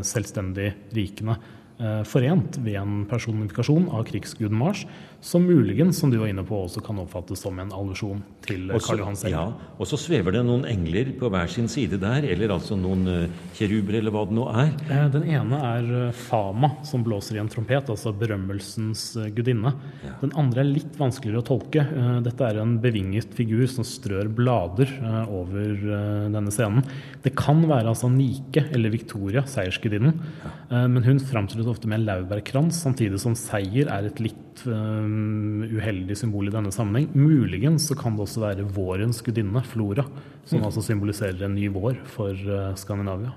selvstendige 0.07 0.77
rikene 0.95 1.35
Eh, 1.35 1.62
forent 2.07 2.59
ved 2.63 2.77
en 2.79 3.01
personifikasjon 3.09 3.89
av 3.91 4.05
krigsguden 4.07 4.57
Mars, 4.57 4.83
som 5.23 5.45
muligens, 5.47 5.99
som 5.99 6.11
du 6.11 6.17
var 6.19 6.27
inne 6.27 6.43
på, 6.43 6.57
også 6.65 6.81
kan 6.83 6.97
oppfattes 6.99 7.39
som 7.45 7.55
en 7.61 7.69
allusjon 7.71 8.19
til 8.43 8.65
også, 8.67 8.89
Karl 8.89 8.99
Johan 8.99 9.15
selv. 9.15 9.31
Ja, 9.31 9.43
og 9.79 9.87
så 9.87 9.95
svever 9.99 10.35
det 10.35 10.41
noen 10.43 10.65
engler 10.67 11.13
på 11.15 11.29
hver 11.31 11.47
sin 11.51 11.69
side 11.71 11.95
der, 12.01 12.27
eller 12.27 12.51
altså 12.57 12.75
noen 12.75 13.07
uh, 13.07 13.45
kjeruber, 13.55 14.01
eller 14.01 14.11
hva 14.11 14.25
det 14.27 14.35
nå 14.35 14.47
er. 14.51 14.73
Eh, 14.83 15.05
den 15.13 15.29
ene 15.31 15.59
er 15.63 16.11
Fama, 16.25 16.73
som 16.83 17.05
blåser 17.07 17.37
i 17.37 17.41
en 17.43 17.51
trompet, 17.51 17.87
altså 17.93 18.11
berømmelsens 18.19 19.05
gudinne. 19.37 19.71
Ja. 20.03 20.17
Den 20.25 20.35
andre 20.43 20.65
er 20.65 20.73
litt 20.73 20.99
vanskeligere 20.99 21.39
å 21.39 21.47
tolke. 21.53 21.87
Dette 22.27 22.49
er 22.49 22.59
en 22.59 22.75
bevinget 22.83 23.31
figur 23.37 23.63
som 23.71 23.87
strør 23.87 24.27
blader 24.27 24.91
over 25.31 25.87
denne 26.33 26.51
scenen. 26.51 26.83
Det 27.23 27.31
kan 27.39 27.63
være 27.69 27.93
altså 27.93 28.11
Nike 28.11 28.65
eller 28.75 28.91
Victoria, 28.91 29.45
seiersgudinnen, 29.47 30.19
ja. 30.43 30.83
men 30.91 31.07
hun 31.07 31.23
framstiller 31.23 31.62
avsluttes 31.63 31.77
ofte 31.77 31.89
med 31.89 32.01
en 32.01 32.07
laurbærkrans, 32.07 32.81
samtidig 32.83 33.19
som 33.21 33.35
seier 33.35 33.89
er 33.91 34.07
et 34.07 34.19
litt 34.21 34.63
um, 34.67 35.63
uheldig 35.63 36.15
symbol 36.17 36.49
i 36.49 36.53
denne 36.53 36.71
sammenheng. 36.71 37.09
Muligens 37.15 37.87
så 37.89 37.95
kan 37.95 38.15
det 38.15 38.25
også 38.27 38.43
være 38.43 38.67
vårens 38.67 39.21
gudinne, 39.23 39.63
Flora, 39.63 40.05
som 40.45 40.59
mm. 40.59 40.67
altså 40.67 40.83
symboliserer 40.83 41.45
en 41.45 41.55
ny 41.55 41.69
vår 41.73 42.01
for 42.05 42.33
uh, 42.33 42.73
Skandinavia. 42.75 43.33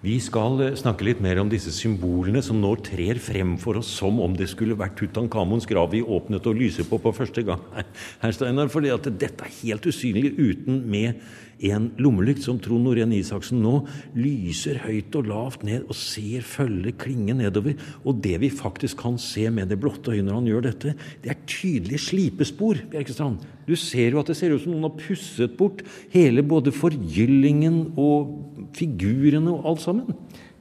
Vi 0.00 0.14
skal 0.16 0.54
eh, 0.64 0.76
snakke 0.80 1.04
litt 1.04 1.18
mer 1.20 1.36
om 1.42 1.50
disse 1.52 1.74
symbolene 1.76 2.40
som 2.40 2.56
nå 2.56 2.70
trer 2.86 3.18
frem 3.20 3.58
for 3.60 3.76
oss 3.76 3.90
som 4.00 4.16
om 4.24 4.32
det 4.32 4.46
skulle 4.48 4.78
vært 4.80 4.94
Tutankhamons 4.96 5.68
grav 5.68 5.90
vi 5.92 6.00
åpnet 6.00 6.46
og 6.48 6.56
lyser 6.56 6.88
på 6.88 6.96
på 7.04 7.12
første 7.12 7.44
gang. 7.44 7.60
Herr 8.22 8.32
Steinar, 8.32 8.72
at 8.72 9.10
dette 9.20 9.44
er 9.44 9.58
helt 9.58 9.84
usynlig 9.84 10.32
uten 10.38 10.80
med 10.88 11.20
en 11.68 11.90
lommelykt 12.00 12.44
som 12.44 12.58
Trond 12.62 12.86
Norén 12.86 13.12
Isaksen 13.14 13.60
nå 13.62 13.82
lyser 14.16 14.80
høyt 14.86 15.16
og 15.18 15.28
lavt 15.28 15.64
ned 15.66 15.86
og 15.86 15.98
ser 15.98 16.44
følge 16.46 16.94
klinge 17.00 17.36
nedover. 17.36 17.76
Og 18.04 18.20
det 18.24 18.38
vi 18.42 18.50
faktisk 18.52 19.02
kan 19.04 19.18
se 19.20 19.46
med 19.52 19.70
det 19.70 19.80
blotte 19.82 20.14
øyet 20.14 20.26
når 20.26 20.38
han 20.38 20.50
gjør 20.50 20.66
dette, 20.70 20.94
det 21.22 21.32
er 21.32 21.42
tydelige 21.46 22.04
slipespor. 22.06 22.80
Bjerkestrand. 22.92 23.40
Du 23.68 23.76
ser 23.78 24.14
jo 24.14 24.22
at 24.22 24.30
det 24.30 24.38
ser 24.38 24.54
ut 24.54 24.62
som 24.62 24.72
noen 24.74 24.88
har 24.88 24.96
pusset 24.98 25.56
bort 25.58 25.84
hele 26.14 26.42
både 26.42 26.72
forgyllingen 26.74 27.92
og 28.00 28.70
figurene 28.76 29.52
og 29.54 29.68
alt 29.72 29.84
sammen. 29.84 30.16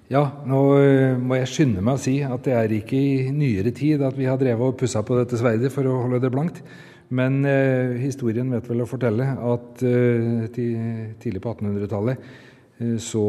Ja, 0.09 0.23
nå 0.49 0.59
eh, 0.81 1.17
må 1.21 1.37
jeg 1.37 1.49
skynde 1.51 1.83
meg 1.85 1.99
å 1.99 2.01
si 2.01 2.15
at 2.25 2.41
det 2.47 2.55
er 2.57 2.71
ikke 2.79 2.97
i 2.97 3.29
nyere 3.29 3.69
tid 3.77 4.01
at 4.01 4.15
vi 4.17 4.25
har 4.25 4.39
drevet 4.41 4.71
og 4.71 4.79
pussa 4.79 5.03
på 5.05 5.19
dette 5.19 5.37
sverdet 5.37 5.69
for 5.73 5.85
å 5.85 5.99
holde 6.01 6.21
det 6.23 6.31
blankt. 6.33 6.63
Men 7.09 7.41
eh, 7.45 7.97
historien 8.03 8.51
vet 8.53 8.67
vel 8.69 8.83
å 8.83 8.89
fortelle 8.89 9.25
at 9.33 9.81
eh, 9.81 10.45
tidlig 10.53 11.41
på 11.41 11.53
1800-tallet 11.55 12.19
eh, 12.77 12.97
så 13.01 13.23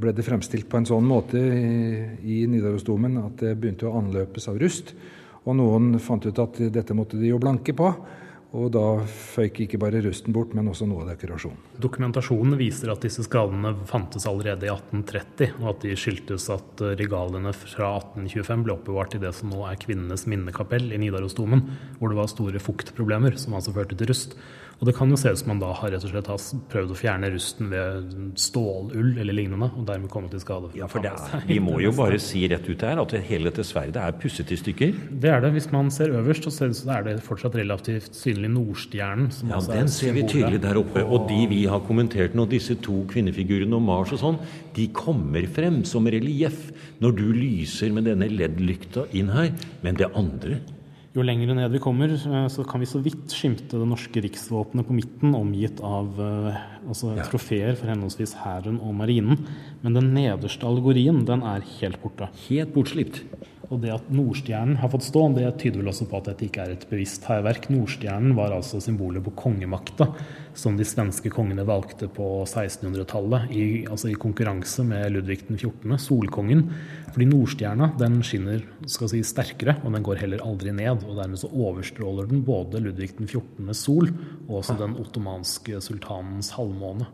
ble 0.00 0.14
det 0.16 0.24
fremstilt 0.24 0.68
på 0.70 0.80
en 0.80 0.88
sånn 0.88 1.04
måte 1.04 1.40
i 1.40 2.38
Nidarosdomen 2.48 3.18
at 3.20 3.44
det 3.44 3.56
begynte 3.60 3.90
å 3.90 3.98
anløpes 4.00 4.48
av 4.48 4.56
rust. 4.62 4.94
Og 5.44 5.58
noen 5.60 5.98
fant 6.02 6.24
ut 6.24 6.40
at 6.42 6.62
dette 6.72 6.96
måtte 6.96 7.20
de 7.20 7.28
jo 7.34 7.42
blanke 7.42 7.76
på. 7.76 7.92
Og 8.56 8.70
da 8.72 8.84
føyk 9.04 9.62
ikke 9.66 9.80
bare 9.82 10.00
rusten 10.04 10.32
bort, 10.32 10.54
men 10.56 10.70
også 10.70 10.88
noe 10.88 11.04
av 11.04 11.10
dekorasjonen. 11.12 11.58
Dokumentasjonen 11.82 12.56
viser 12.56 12.92
at 12.92 13.04
disse 13.04 13.26
skadene 13.26 13.74
fantes 13.90 14.24
allerede 14.28 14.68
i 14.68 14.72
1830, 14.72 15.58
og 15.60 15.72
at 15.74 15.84
de 15.84 15.96
skyldtes 15.98 16.48
at 16.54 16.84
regaliene 16.96 17.52
fra 17.56 17.92
1825 18.00 18.66
ble 18.66 18.76
oppbevart 18.78 19.18
i 19.18 19.22
det 19.26 19.34
som 19.36 19.52
nå 19.52 19.66
er 19.68 19.80
kvinnenes 19.82 20.24
minnekapell 20.30 20.88
i 20.88 21.00
Nidarosdomen, 21.02 21.66
hvor 22.00 22.12
det 22.12 22.20
var 22.20 22.32
store 22.32 22.62
fuktproblemer, 22.62 23.36
som 23.40 23.58
altså 23.58 23.76
førte 23.76 23.98
til 23.98 24.12
rust. 24.12 24.38
Og 24.76 24.84
det 24.84 24.92
kan 24.98 25.08
jo 25.08 25.16
se 25.16 25.30
ut 25.32 25.40
som 25.40 25.48
man 25.54 25.60
da 25.62 25.70
har 25.72 25.92
rett 25.94 26.04
og 26.04 26.10
slett 26.12 26.26
har 26.28 26.42
prøvd 26.72 26.90
å 26.92 26.96
fjerne 26.98 27.30
rusten 27.32 27.70
ved 27.72 28.10
stålull 28.40 29.14
eller 29.22 29.36
lignende, 29.36 29.70
og 29.72 29.86
dermed 29.88 30.10
kommet 30.12 30.34
til 30.34 30.42
skade. 30.42 30.68
Ja, 30.76 30.88
for 30.90 31.04
er, 31.06 31.16
Vi 31.48 31.56
må 31.64 31.78
jo 31.80 31.94
bare 31.96 32.18
si 32.20 32.42
rett 32.50 32.68
ut 32.68 32.84
her 32.84 33.00
at 33.00 33.14
hele 33.24 33.48
dette 33.48 33.64
sverdet 33.64 34.02
er 34.02 34.18
pusset 34.20 34.52
i 34.52 34.58
stykker. 34.60 34.92
Det 35.22 35.32
er 35.32 35.40
det. 35.40 35.54
Hvis 35.56 35.70
man 35.72 35.88
ser 35.94 36.12
øverst, 36.18 36.50
så 36.52 36.68
er 36.92 37.08
det 37.08 37.16
fortsatt 37.24 37.56
relativt 37.56 38.12
synlig 38.18 38.45
Nordstjernen. 38.52 39.30
ja, 39.50 39.60
den 39.70 39.90
ser 39.92 40.14
vi 40.16 40.22
tydelig 40.28 40.62
der 40.64 40.78
oppe. 40.80 41.04
Og 41.04 41.28
de 41.30 41.42
vi 41.50 41.64
har 41.70 41.82
kommentert 41.86 42.36
nå, 42.36 42.46
disse 42.50 42.78
to 42.82 43.02
kvinnefigurene 43.10 43.76
og 43.76 43.84
Mars 43.86 44.14
og 44.16 44.22
sånn, 44.22 44.40
de 44.76 44.88
kommer 44.94 45.48
frem 45.50 45.82
som 45.88 46.06
relieff 46.06 46.70
når 47.02 47.18
du 47.18 47.26
lyser 47.36 47.92
med 47.92 48.08
denne 48.08 48.30
LED-lykta 48.32 49.08
inn 49.16 49.34
her. 49.34 49.52
Men 49.84 50.00
det 50.00 50.12
andre 50.14 50.60
jo 51.16 51.24
lenger 51.24 51.54
ned 51.56 51.72
vi 51.72 51.80
kommer, 51.80 52.12
eh, 52.12 52.46
så 52.52 52.64
kan 52.68 52.82
vi 52.82 52.88
så 52.88 53.00
vidt 53.00 53.32
skimte 53.32 53.78
det 53.80 53.88
norske 53.88 54.20
riksvåpenet 54.20 54.86
på 54.86 54.96
midten, 54.96 55.32
omgitt 55.38 55.80
av 55.80 56.18
eh, 56.20 56.58
altså, 56.84 57.14
ja. 57.16 57.24
trofeer 57.30 57.76
for 57.78 57.88
henholdsvis 57.88 58.36
hæren 58.42 58.76
og 58.84 58.92
marinen. 58.98 59.40
Men 59.80 59.96
den 59.96 60.12
nederste 60.16 60.68
allegorien, 60.68 61.24
den 61.28 61.44
er 61.46 61.64
helt 61.78 62.02
borte. 62.02 62.28
Helt 62.50 62.74
bortslipt. 62.76 63.22
Og 63.66 63.80
det 63.82 63.90
at 63.90 64.10
Nordstjernen 64.14 64.76
har 64.78 64.90
fått 64.92 65.08
stå, 65.08 65.24
det 65.34 65.48
tyder 65.58 65.80
vel 65.80 65.90
også 65.90 66.06
på 66.06 66.20
at 66.20 66.28
dette 66.30 66.46
ikke 66.46 66.62
er 66.62 66.74
et 66.76 66.84
bevisst 66.86 67.24
hærverk. 67.26 67.66
Nordstjernen 67.74 68.36
var 68.38 68.54
altså 68.54 68.78
symbolet 68.82 69.24
på 69.26 69.32
kongemakta 69.40 70.06
som 70.56 70.78
de 70.78 70.86
svenske 70.86 71.32
kongene 71.34 71.66
valgte 71.66 72.06
på 72.12 72.28
1600-tallet, 72.44 73.50
i, 73.50 73.66
altså 73.90 74.12
i 74.12 74.16
konkurranse 74.18 74.86
med 74.86 75.10
Ludvig 75.16 75.42
den 75.48 75.58
14., 75.58 75.96
solkongen. 76.00 76.64
Fordi 77.10 77.28
Nordstjerna 77.32 77.90
den 77.98 78.20
skinner 78.26 78.62
skal 78.86 79.10
si, 79.10 79.24
sterkere, 79.26 79.76
og 79.82 79.92
den 79.96 80.06
går 80.06 80.22
heller 80.22 80.46
aldri 80.46 80.72
ned. 80.76 81.02
og 81.02 81.18
Dermed 81.18 81.42
så 81.42 81.50
overstråler 81.50 82.30
den 82.30 82.46
både 82.46 82.84
Ludvig 82.86 83.16
14.s 83.18 83.82
sol 83.82 84.12
og 84.46 84.60
også 84.62 84.78
den 84.78 84.94
ottomanske 85.02 85.82
sultanens 85.82 86.54
halvmåne. 86.54 87.10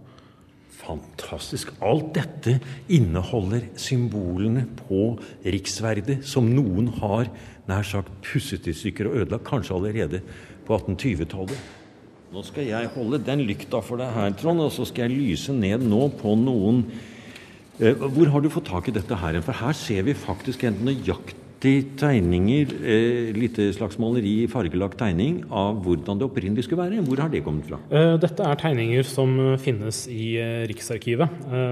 Fantastisk. 0.82 1.70
Alt 1.84 2.10
dette 2.16 2.56
inneholder 2.90 3.68
symbolene 3.78 4.64
på 4.80 5.12
riksverdet 5.46 6.22
som 6.26 6.48
noen 6.50 6.90
har 6.98 7.30
nær 7.70 7.86
sagt 7.86 8.10
pusset 8.26 8.66
i 8.66 8.74
stykker 8.74 9.10
og 9.10 9.20
ødelagt, 9.22 9.46
kanskje 9.46 9.76
allerede 9.76 10.22
på 10.66 10.74
1820-tallet. 10.80 11.70
Nå 12.32 12.42
skal 12.48 12.66
jeg 12.66 12.90
holde 12.94 13.20
den 13.22 13.44
lykta 13.46 13.82
for 13.84 14.00
deg 14.00 14.10
her, 14.16 14.34
Trond, 14.40 14.62
og 14.64 14.72
så 14.74 14.86
skal 14.88 15.06
jeg 15.06 15.20
lyse 15.20 15.54
ned 15.54 15.84
nå 15.84 16.06
på 16.16 16.32
noen 16.40 16.80
eh, 17.76 17.92
Hvor 17.92 18.30
har 18.32 18.42
du 18.42 18.48
fått 18.50 18.70
tak 18.70 18.88
i 18.88 18.94
dette 18.96 19.18
her? 19.20 19.36
For 19.44 19.60
her 19.60 19.76
ser 19.76 20.06
vi 20.08 20.16
faktisk 20.16 20.64
en 20.64 20.80
nøyaktig 20.88 21.38
artig 21.62 21.96
tegninger, 21.96 22.66
eh, 22.82 23.32
litt 23.36 23.54
slags 23.76 23.96
maleri, 23.98 24.48
fargelagt 24.50 24.98
tegning, 24.98 25.44
av 25.48 25.78
hvordan 25.84 26.18
det 26.18 26.26
opprinnelig 26.26 26.64
skulle 26.66 26.82
være. 26.82 27.04
Hvor 27.06 27.20
har 27.22 27.28
det 27.30 27.44
kommet 27.44 27.68
fra? 27.68 27.78
Eh, 27.88 28.18
dette 28.18 28.42
er 28.42 28.56
tegninger 28.56 29.04
som 29.04 29.38
eh, 29.38 29.58
finnes 29.58 30.08
i 30.08 30.38
eh, 30.38 30.66
Riksarkivet. 30.66 31.28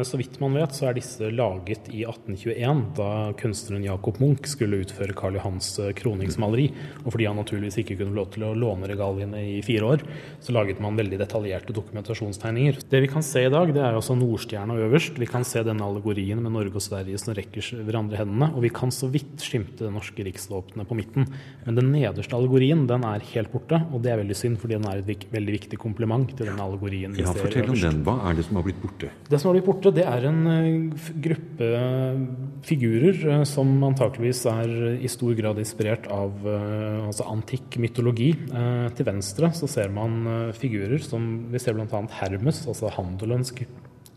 Så 0.06 0.16
vidt 0.16 0.38
man 0.40 0.54
vet, 0.54 0.70
så 0.70 0.88
er 0.88 0.94
disse 0.94 1.30
laget 1.34 1.88
i 1.90 2.04
1821, 2.04 2.94
da 2.94 3.32
kunstneren 3.34 3.84
Jacob 3.84 4.20
Munch 4.20 4.46
skulle 4.46 4.80
utføre 4.84 5.14
Karl 5.16 5.34
Johans 5.34 5.80
kroningsmaleri. 5.96 6.70
Og 7.04 7.10
fordi 7.12 7.26
han 7.26 7.38
naturligvis 7.40 7.80
ikke 7.82 7.98
kunne 7.98 8.14
lov 8.14 8.30
til 8.34 8.44
å 8.46 8.54
låne 8.54 8.86
regaliene 8.90 9.42
i 9.56 9.60
fire 9.64 9.90
år, 9.96 10.04
så 10.40 10.54
laget 10.54 10.80
man 10.82 10.98
veldig 10.98 11.18
detaljerte 11.18 11.74
dokumentasjonstegninger. 11.74 12.82
Det 12.90 13.02
vi 13.02 13.10
kan 13.10 13.24
se 13.26 13.46
i 13.46 13.52
dag, 13.52 13.72
det 13.74 13.82
er 13.82 13.98
altså 13.98 14.14
Nordstjerna 14.18 14.78
øverst. 14.86 15.18
Vi 15.18 15.30
kan 15.30 15.46
se 15.46 15.64
denne 15.66 15.86
allegorien 15.86 16.42
med 16.42 16.54
Norge 16.54 16.78
og 16.78 16.84
Sverige 16.84 17.18
som 17.20 17.34
rekker 17.34 17.82
hverandre 17.86 18.20
hendene. 18.22 18.52
Og 18.54 18.64
vi 18.66 18.72
kan 18.74 18.92
så 18.94 19.10
vidt 19.10 19.40
skimte 19.42 19.79
det 19.86 19.92
norske 19.94 20.24
riksvåpenet 20.26 20.88
på 20.88 20.96
midten. 20.98 21.26
Men 21.66 21.78
den 21.78 21.90
nederste 21.94 22.36
allegorien 22.36 22.86
den 22.90 23.04
er 23.06 23.24
helt 23.32 23.52
borte, 23.52 23.80
og 23.90 24.04
det 24.04 24.12
er 24.12 24.20
veldig 24.22 24.36
synd, 24.38 24.58
fordi 24.62 24.78
den 24.78 24.88
er 24.90 25.02
et 25.02 25.26
veldig 25.32 25.56
viktig 25.56 25.80
kompliment 25.80 26.34
til 26.36 26.50
den 26.50 26.60
allegorien 26.62 27.16
ja, 27.18 27.34
Fortell 27.36 27.70
om 27.72 27.78
den. 27.78 28.00
Hva 28.06 28.16
er 28.30 28.38
det 28.38 28.46
som 28.46 28.60
har 28.60 28.66
blitt 28.66 28.80
borte? 28.82 29.10
Det 29.28 29.40
som 29.40 29.50
har 29.50 29.58
blitt 29.58 29.68
borte, 29.68 29.94
det 29.96 30.06
er 30.06 30.28
en 30.30 30.40
uh, 30.46 31.10
gruppe 31.26 31.70
figurer 32.66 33.20
uh, 33.26 33.44
som 33.48 33.72
antakeligvis 33.90 34.44
er 34.52 34.74
i 35.00 35.10
stor 35.10 35.36
grad 35.38 35.60
inspirert 35.60 36.08
av 36.10 36.46
altså 36.50 37.26
antikk 37.30 37.76
mytologi. 37.80 38.30
til 38.96 39.06
venstre 39.06 39.50
så 39.56 39.68
ser 39.70 39.90
man 39.94 40.52
figurer 40.56 41.02
som 41.02 41.26
Vi 41.50 41.60
ser 41.62 41.76
bl.a. 41.76 42.02
Hermes, 42.20 42.64
altså 42.70 42.90
handelens 42.94 43.52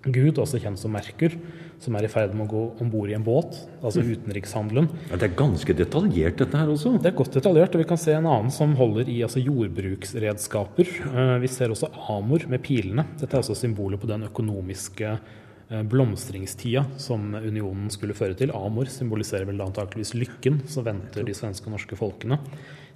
gud, 0.04 0.40
også 0.42 0.60
kjent 0.60 0.82
som 0.82 0.94
Merkur 0.94 1.38
som 1.84 1.98
er 1.98 2.08
i 2.08 2.12
ferd 2.12 2.34
med 2.36 2.48
å 2.48 2.52
gå 2.52 2.64
om 2.84 2.90
bord 2.92 3.12
i 3.12 3.16
en 3.18 3.26
båt, 3.26 3.58
altså 3.84 4.04
mm. 4.04 4.10
utenrikshandelen. 4.14 4.90
Ja, 5.10 5.20
det 5.20 5.30
er 5.30 5.38
ganske 5.40 5.76
detaljert, 5.76 6.38
dette 6.40 6.60
her 6.60 6.72
også? 6.72 6.96
Det 7.02 7.12
er 7.12 7.18
godt 7.18 7.36
detaljert. 7.36 7.76
og 7.76 7.84
Vi 7.84 7.88
kan 7.90 8.00
se 8.00 8.16
en 8.16 8.30
annen 8.30 8.54
som 8.54 8.76
holder 8.80 9.12
i 9.12 9.20
altså, 9.26 9.44
jordbruksredskaper. 9.44 10.92
Eh, 11.12 11.36
vi 11.44 11.52
ser 11.52 11.74
også 11.74 11.92
Amor 12.14 12.48
med 12.52 12.64
pilene. 12.64 13.08
Dette 13.20 13.32
er 13.36 13.42
altså 13.42 13.58
symbolet 13.58 14.02
på 14.02 14.10
den 14.10 14.28
økonomiske 14.30 15.12
eh, 15.12 15.84
blomstringstida 15.92 16.86
som 17.02 17.34
unionen 17.36 17.92
skulle 17.94 18.18
føre 18.18 18.38
til. 18.40 18.56
Amor 18.56 18.92
symboliserer 18.92 19.50
vel 19.50 19.64
antakeligvis 19.66 20.16
lykken 20.16 20.64
som 20.72 20.88
venter 20.88 21.28
de 21.28 21.36
svenske 21.36 21.68
og 21.68 21.78
norske 21.78 22.00
folkene. 22.00 22.40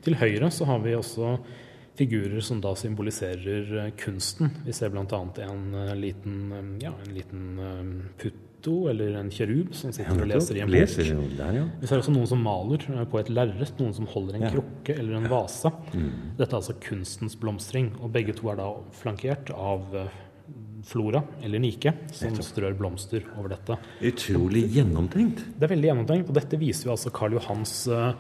Til 0.06 0.20
høyre 0.20 0.52
så 0.54 0.68
har 0.70 0.84
vi 0.86 0.96
også 0.96 1.36
figurer 1.98 2.44
som 2.46 2.62
da 2.64 2.76
symboliserer 2.78 3.72
eh, 3.84 3.94
kunsten. 4.00 4.54
Vi 4.66 4.76
ser 4.76 4.94
bl.a. 4.94 5.24
En, 5.48 5.72
liten, 6.02 6.78
ja, 6.84 6.94
en 7.06 7.16
liten 7.16 7.58
putt 8.22 8.44
eller 8.68 9.16
en 9.16 9.30
kjerub 9.32 9.74
som 9.76 9.94
sitter 9.96 10.22
og 10.22 10.30
leser 10.30 10.58
i 10.58 10.64
en 10.64 10.72
bok. 10.72 11.36
Ja. 11.56 11.66
Vi 11.82 11.90
ser 11.90 12.02
også 12.02 12.14
noen 12.14 12.30
som 12.30 12.42
maler 12.44 12.84
eh, 12.92 13.04
på 13.10 13.20
et 13.22 13.30
lerret, 13.32 13.74
noen 13.80 13.96
som 13.96 14.08
holder 14.12 14.40
en 14.40 14.48
krukke 14.52 14.96
eller 14.98 15.20
en 15.20 15.28
vase. 15.32 15.72
Mm. 15.94 16.10
Dette 16.40 16.50
er 16.50 16.60
altså 16.60 16.78
kunstens 16.84 17.38
blomstring, 17.40 17.94
og 18.02 18.12
begge 18.16 18.36
to 18.38 18.52
er 18.52 18.60
da 18.60 18.72
flankert 18.98 19.54
av 19.54 19.96
eh, 19.96 20.18
Flora, 20.88 21.24
eller 21.44 21.60
Nike, 21.60 21.92
som 22.16 22.36
strør 22.44 22.76
blomster 22.80 23.26
over 23.36 23.52
dette. 23.56 23.80
Utrolig 24.08 24.68
gjennomtenkt. 24.76 25.42
Det 25.58 25.68
er 25.68 25.74
veldig 25.74 25.90
gjennomtenkt, 25.92 26.30
og 26.32 26.38
dette 26.38 26.60
viser 26.62 26.90
jo 26.90 26.96
altså 26.96 27.12
Karl 27.16 27.38
Johans 27.38 27.80
eh, 27.92 28.12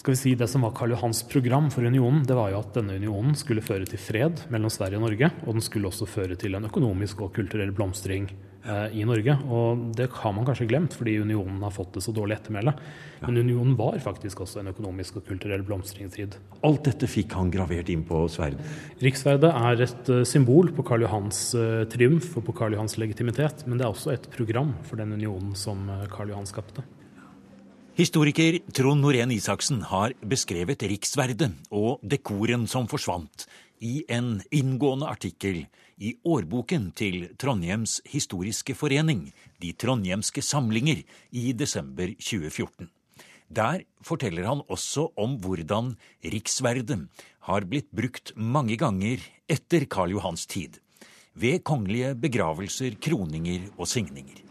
skal 0.00 0.14
vi 0.14 0.18
si 0.18 0.34
Det 0.34 0.48
som 0.48 0.64
var 0.64 0.72
Karl 0.76 0.94
Johans 0.94 1.22
program 1.28 1.68
for 1.70 1.84
unionen, 1.84 2.22
det 2.24 2.36
var 2.36 2.50
jo 2.50 2.62
at 2.64 2.72
denne 2.74 2.96
unionen 2.96 3.36
skulle 3.36 3.64
føre 3.64 3.88
til 3.88 4.00
fred 4.00 4.46
mellom 4.52 4.72
Sverige 4.72 4.96
og 4.96 5.10
Norge, 5.10 5.32
og 5.44 5.58
den 5.58 5.64
skulle 5.64 5.90
også 5.92 6.08
føre 6.08 6.38
til 6.40 6.56
en 6.56 6.68
økonomisk 6.70 7.20
og 7.26 7.34
kulturell 7.36 7.74
blomstring 7.76 8.30
Eh, 8.60 8.98
i 9.00 9.04
Norge. 9.08 9.32
Og 9.48 9.86
det 9.96 10.10
har 10.12 10.32
man 10.36 10.44
kanskje 10.44 10.66
glemt, 10.68 10.92
fordi 10.92 11.14
unionen 11.22 11.62
har 11.64 11.72
fått 11.72 11.94
det 11.96 12.02
så 12.04 12.12
dårlig 12.12 12.36
ettermæle. 12.36 12.74
Men 13.22 13.40
unionen 13.40 13.72
var 13.78 13.96
faktisk 14.04 14.42
også 14.44 14.60
en 14.60 14.68
økonomisk 14.74 15.16
og 15.16 15.24
kulturell 15.30 15.64
blomstringstid. 15.64 16.36
Alt 16.68 16.84
dette 16.84 17.08
fikk 17.08 17.32
han 17.38 17.52
gravert 17.54 17.88
inn 17.88 18.04
på 18.04 18.26
sverdet? 18.28 18.60
Riksverdet 19.00 19.48
er 19.48 19.84
et 19.86 20.12
eh, 20.12 20.26
symbol 20.28 20.74
på 20.76 20.84
Karl 20.84 21.06
Johans 21.06 21.40
uh, 21.56 21.86
triumf 21.88 22.34
og 22.36 22.50
på 22.50 22.58
Karl 22.60 22.76
Johans 22.76 22.98
legitimitet. 23.00 23.64
Men 23.64 23.80
det 23.80 23.88
er 23.88 23.94
også 23.94 24.12
et 24.12 24.28
program 24.36 24.74
for 24.84 25.00
den 25.00 25.16
unionen 25.16 25.56
som 25.56 25.88
Karl 26.12 26.34
Johan 26.34 26.48
skapte. 26.48 26.84
Historiker 28.00 28.56
Trond 28.72 29.02
Norén 29.04 29.28
Isaksen 29.28 29.82
har 29.84 30.14
beskrevet 30.24 30.86
riksverdet 30.88 31.50
og 31.68 32.00
dekoren 32.00 32.62
som 32.64 32.86
forsvant, 32.88 33.44
i 33.84 34.06
en 34.08 34.38
inngående 34.48 35.04
artikkel 35.10 35.66
i 36.00 36.14
årboken 36.24 36.86
til 36.96 37.28
Trondheims 37.36 37.98
historiske 38.08 38.72
forening, 38.72 39.26
De 39.60 39.74
trondhjemske 39.76 40.40
samlinger, 40.40 41.04
i 41.30 41.52
desember 41.52 42.08
2014. 42.16 42.88
Der 43.52 43.84
forteller 44.00 44.48
han 44.48 44.64
også 44.72 45.10
om 45.20 45.36
hvordan 45.36 45.92
riksverdet 46.24 47.02
har 47.52 47.68
blitt 47.68 47.92
brukt 47.92 48.32
mange 48.34 48.80
ganger 48.80 49.20
etter 49.44 49.84
Karl 49.84 50.16
Johans 50.16 50.46
tid, 50.46 50.80
ved 51.34 51.60
kongelige 51.60 52.14
begravelser, 52.16 52.96
kroninger 52.96 53.68
og 53.76 53.84
signinger. 53.84 54.49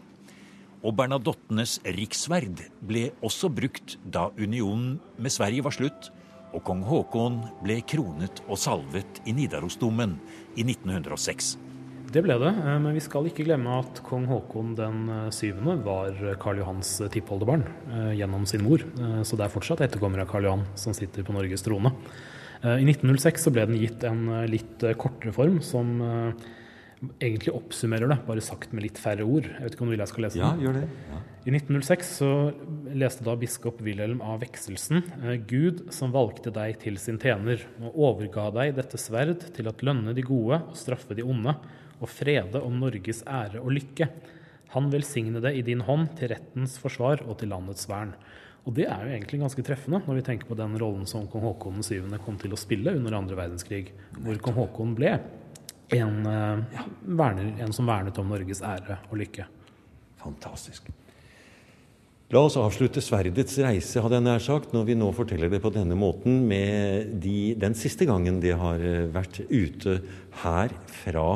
Og 0.80 0.94
Bernadottenes 0.96 1.76
riksverd 1.84 2.62
ble 2.88 3.10
også 3.20 3.50
brukt 3.52 3.98
da 4.04 4.30
unionen 4.40 4.96
med 5.20 5.34
Sverige 5.34 5.66
var 5.66 5.76
slutt, 5.76 6.08
og 6.56 6.64
kong 6.66 6.80
Haakon 6.88 7.42
ble 7.62 7.78
kronet 7.86 8.40
og 8.48 8.58
salvet 8.58 9.20
i 9.28 9.34
Nidarosdomen 9.36 10.16
i 10.56 10.64
1906. 10.64 11.58
Det 12.10 12.24
ble 12.24 12.34
det, 12.42 12.50
eh, 12.50 12.78
men 12.82 12.96
vi 12.96 13.02
skal 13.04 13.28
ikke 13.28 13.44
glemme 13.46 13.76
at 13.84 14.00
kong 14.06 14.24
Haakon 14.26 14.72
den 14.78 15.04
eh, 15.14 15.28
syvende 15.34 15.76
var 15.84 16.16
Karl 16.42 16.58
Johans 16.58 16.96
tippoldebarn 17.12 17.62
eh, 17.68 18.12
gjennom 18.18 18.48
sin 18.50 18.64
mor. 18.66 18.82
Så 19.22 19.38
det 19.38 19.46
er 19.46 19.52
fortsatt 19.52 19.84
etterkommere 19.86 20.24
av 20.26 20.32
Karl 20.32 20.48
Johan 20.48 20.64
som 20.80 20.96
sitter 20.96 21.26
på 21.26 21.36
Norges 21.36 21.62
trone. 21.66 21.92
I 22.60 22.84
1906 22.84 23.46
så 23.46 23.50
ble 23.54 23.62
den 23.70 23.78
gitt 23.80 24.02
en 24.04 24.26
litt 24.50 24.82
kortere 25.00 25.32
form 25.32 25.62
som 25.64 25.94
egentlig 27.00 27.52
oppsummerer 27.56 28.10
det, 28.10 28.18
bare 28.26 28.42
sagt 28.44 28.74
med 28.76 28.84
litt 28.84 28.98
færre 29.00 29.24
ord. 29.24 29.46
Jeg 29.48 29.64
vet 29.64 29.76
ikke 29.76 29.84
om 29.86 29.90
du 29.90 29.94
vil 29.94 30.02
jeg 30.02 30.12
skal 30.12 30.24
lese 30.26 30.40
den? 30.40 30.44
Ja, 30.44 30.66
gjør 30.66 30.76
det. 30.76 31.10
Ja. 31.10 31.20
I 31.40 31.54
1906 31.56 32.10
så 32.18 32.30
leste 33.00 33.24
da 33.24 33.36
biskop 33.40 33.80
Wilhelm 33.84 34.20
av 34.20 34.42
Vekselsen 34.42 35.00
eh, 35.22 35.38
Gud 35.48 35.86
som 35.96 36.12
valgte 36.12 36.52
deg 36.52 36.76
til 36.82 36.98
sin 37.00 37.20
tjener 37.22 37.64
og 37.80 37.96
overga 38.10 38.50
deg 38.58 38.74
dette 38.76 39.00
sverd 39.00 39.46
til 39.56 39.70
at 39.70 39.80
lønne 39.86 40.12
de 40.16 40.26
gode 40.26 40.60
og 40.60 40.76
straffe 40.76 41.16
de 41.16 41.24
onde 41.24 41.56
og 42.00 42.12
frede 42.12 42.60
om 42.64 42.76
Norges 42.82 43.24
ære 43.24 43.62
og 43.64 43.72
lykke. 43.78 44.10
Han 44.76 44.92
velsigne 44.92 45.40
det 45.42 45.56
i 45.56 45.64
din 45.66 45.82
hånd 45.88 46.12
til 46.20 46.34
rettens 46.34 46.76
forsvar 46.80 47.24
og 47.24 47.40
til 47.40 47.50
landets 47.52 47.88
vern. 47.90 48.12
Og 48.68 48.76
det 48.76 48.84
er 48.92 49.06
jo 49.06 49.14
egentlig 49.16 49.40
ganske 49.40 49.64
treffende 49.64 50.02
når 50.04 50.20
vi 50.20 50.24
tenker 50.28 50.48
på 50.48 50.56
den 50.58 50.76
rollen 50.80 51.08
som 51.08 51.24
kong 51.32 51.48
Haakon 51.48 51.80
7. 51.80 52.04
kom 52.20 52.36
til 52.40 52.52
å 52.52 52.60
spille 52.60 52.92
under 52.98 53.16
andre 53.16 53.38
verdenskrig, 53.40 53.94
hvor 54.20 54.36
kong 54.44 54.60
Haakon 54.60 54.92
ble 54.98 55.16
en, 55.96 56.26
eh, 56.26 56.64
ja, 56.76 56.86
verner, 57.02 57.52
en 57.60 57.72
som 57.72 57.86
vernet 57.86 58.18
om 58.18 58.28
Norges 58.30 58.62
ære 58.62 58.98
og 59.10 59.18
lykke. 59.18 59.46
Fantastisk. 60.20 60.90
La 62.30 62.44
oss 62.46 62.54
avslutte 62.60 63.02
sverdets 63.02 63.56
reise, 63.58 63.98
hadde 63.98 64.20
jeg 64.20 64.22
nær 64.22 64.42
sagt, 64.44 64.70
når 64.70 64.84
vi 64.86 64.94
nå 64.94 65.08
forteller 65.16 65.50
det 65.50 65.58
på 65.64 65.72
denne 65.74 65.96
måten, 65.98 66.44
med 66.46 67.16
de, 67.24 67.56
den 67.58 67.74
siste 67.74 68.06
gangen 68.06 68.38
de 68.42 68.52
har 68.54 68.78
eh, 68.78 69.08
vært 69.10 69.42
ute 69.50 69.96
her 70.44 70.76
fra 71.02 71.26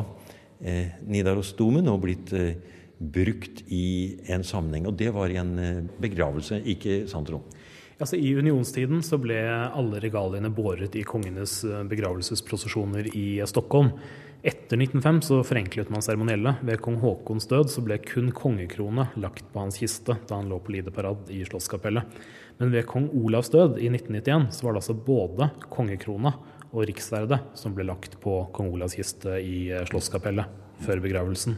eh, 0.63 0.95
Nidarosdomen 1.03 1.91
og 1.91 2.05
blitt 2.07 2.31
eh, 2.39 2.55
brukt 2.99 3.65
i 3.75 4.21
en 4.31 4.47
sammenheng. 4.47 4.87
Og 4.87 4.95
det 5.01 5.11
var 5.17 5.35
i 5.35 5.41
en 5.41 5.59
eh, 5.59 5.83
begravelse, 5.99 6.63
ikke 6.77 7.03
sant, 7.11 7.27
Trond? 7.27 7.59
Altså, 7.99 8.19
I 8.19 8.33
unionstiden 8.35 9.03
så 9.07 9.21
ble 9.23 9.39
alle 9.47 10.01
regaliene 10.03 10.51
båret 10.55 10.97
i 10.99 11.05
kongenes 11.07 11.61
eh, 11.67 11.83
begravelsesprosesjoner 11.91 13.11
i 13.15 13.27
Stockholm. 13.51 13.93
Etter 14.45 14.77
1905 14.77 15.21
så 15.23 15.37
forenklet 15.41 15.89
man 15.89 16.03
seremoniellet. 16.05 16.59
Ved 16.69 16.83
kong 16.85 16.99
Haakons 17.01 17.47
død 17.49 17.71
så 17.73 17.81
ble 17.81 17.97
kun 18.05 18.27
kongekrone 18.37 19.07
lagt 19.17 19.47
på 19.55 19.63
hans 19.63 19.79
kiste 19.81 20.19
da 20.29 20.37
han 20.37 20.51
lå 20.53 20.59
på 20.61 20.75
lideparad 20.75 21.31
i 21.33 21.39
Slottskapellet. 21.49 22.19
Men 22.59 22.75
ved 22.75 22.85
kong 22.91 23.07
Olavs 23.17 23.49
død 23.55 23.79
i 23.81 23.89
1991 23.89 24.51
så 24.53 24.67
var 24.67 24.77
det 24.77 24.83
altså 24.83 24.97
både 25.07 25.49
kongekrona 25.73 26.35
og 26.75 26.85
riksverdet 26.91 27.39
som 27.57 27.73
ble 27.73 27.87
lagt 27.89 28.19
på 28.21 28.35
kong 28.53 28.69
Olavs 28.75 28.99
kiste 28.99 29.39
i 29.41 29.71
eh, 29.73 29.87
Slottskapellet 29.89 30.61
før 30.85 31.01
begravelsen. 31.07 31.57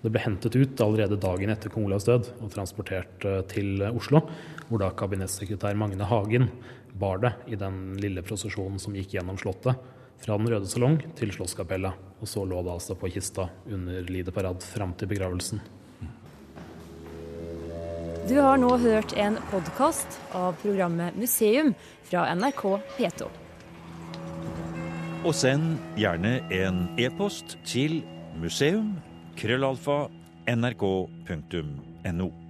Det 0.00 0.08
ble 0.14 0.24
hentet 0.24 0.56
ut 0.56 0.80
allerede 0.80 1.20
dagen 1.20 1.52
etter 1.52 1.68
kong 1.74 1.90
Olavs 1.90 2.08
død 2.08 2.32
og 2.38 2.48
transportert 2.56 3.28
eh, 3.28 3.42
til 3.52 3.84
Oslo, 3.90 4.24
hvor 4.70 4.80
da 4.80 4.94
kabinettssekretær 4.96 5.76
Magne 5.76 6.08
Hagen 6.08 6.48
bar 6.96 7.20
det 7.20 7.36
i 7.52 7.60
den 7.60 7.98
lille 8.00 8.24
prosesjonen 8.24 8.80
som 8.80 8.96
gikk 8.96 9.18
gjennom 9.18 9.36
Slottet 9.44 9.76
fra 10.18 10.38
Den 10.38 10.50
røde 10.50 10.68
salong 10.68 10.98
til 11.18 11.32
Slottskapellet. 11.34 11.92
Og 12.18 12.28
så 12.28 12.44
lå 12.44 12.62
det 12.66 12.74
altså 12.74 12.94
på 12.98 13.10
kista 13.14 13.48
under 13.70 14.02
Lide 14.10 14.32
parad 14.34 14.62
fram 14.62 14.94
til 14.98 15.08
begravelsen. 15.10 15.60
Du 18.28 18.36
har 18.44 18.56
nå 18.60 18.76
hørt 18.82 19.14
en 19.16 19.38
podkast 19.48 20.18
av 20.36 20.58
programmet 20.60 21.16
Museum 21.16 21.74
fra 22.10 22.26
NRK 22.36 22.62
P2. 22.98 23.28
Og 25.24 25.34
send 25.34 25.78
gjerne 25.98 26.38
en 26.54 26.88
e-post 27.00 27.56
til 27.66 28.02
museum.krøllalfa.nrk.no. 28.38 30.18
nrk.no. 30.48 32.47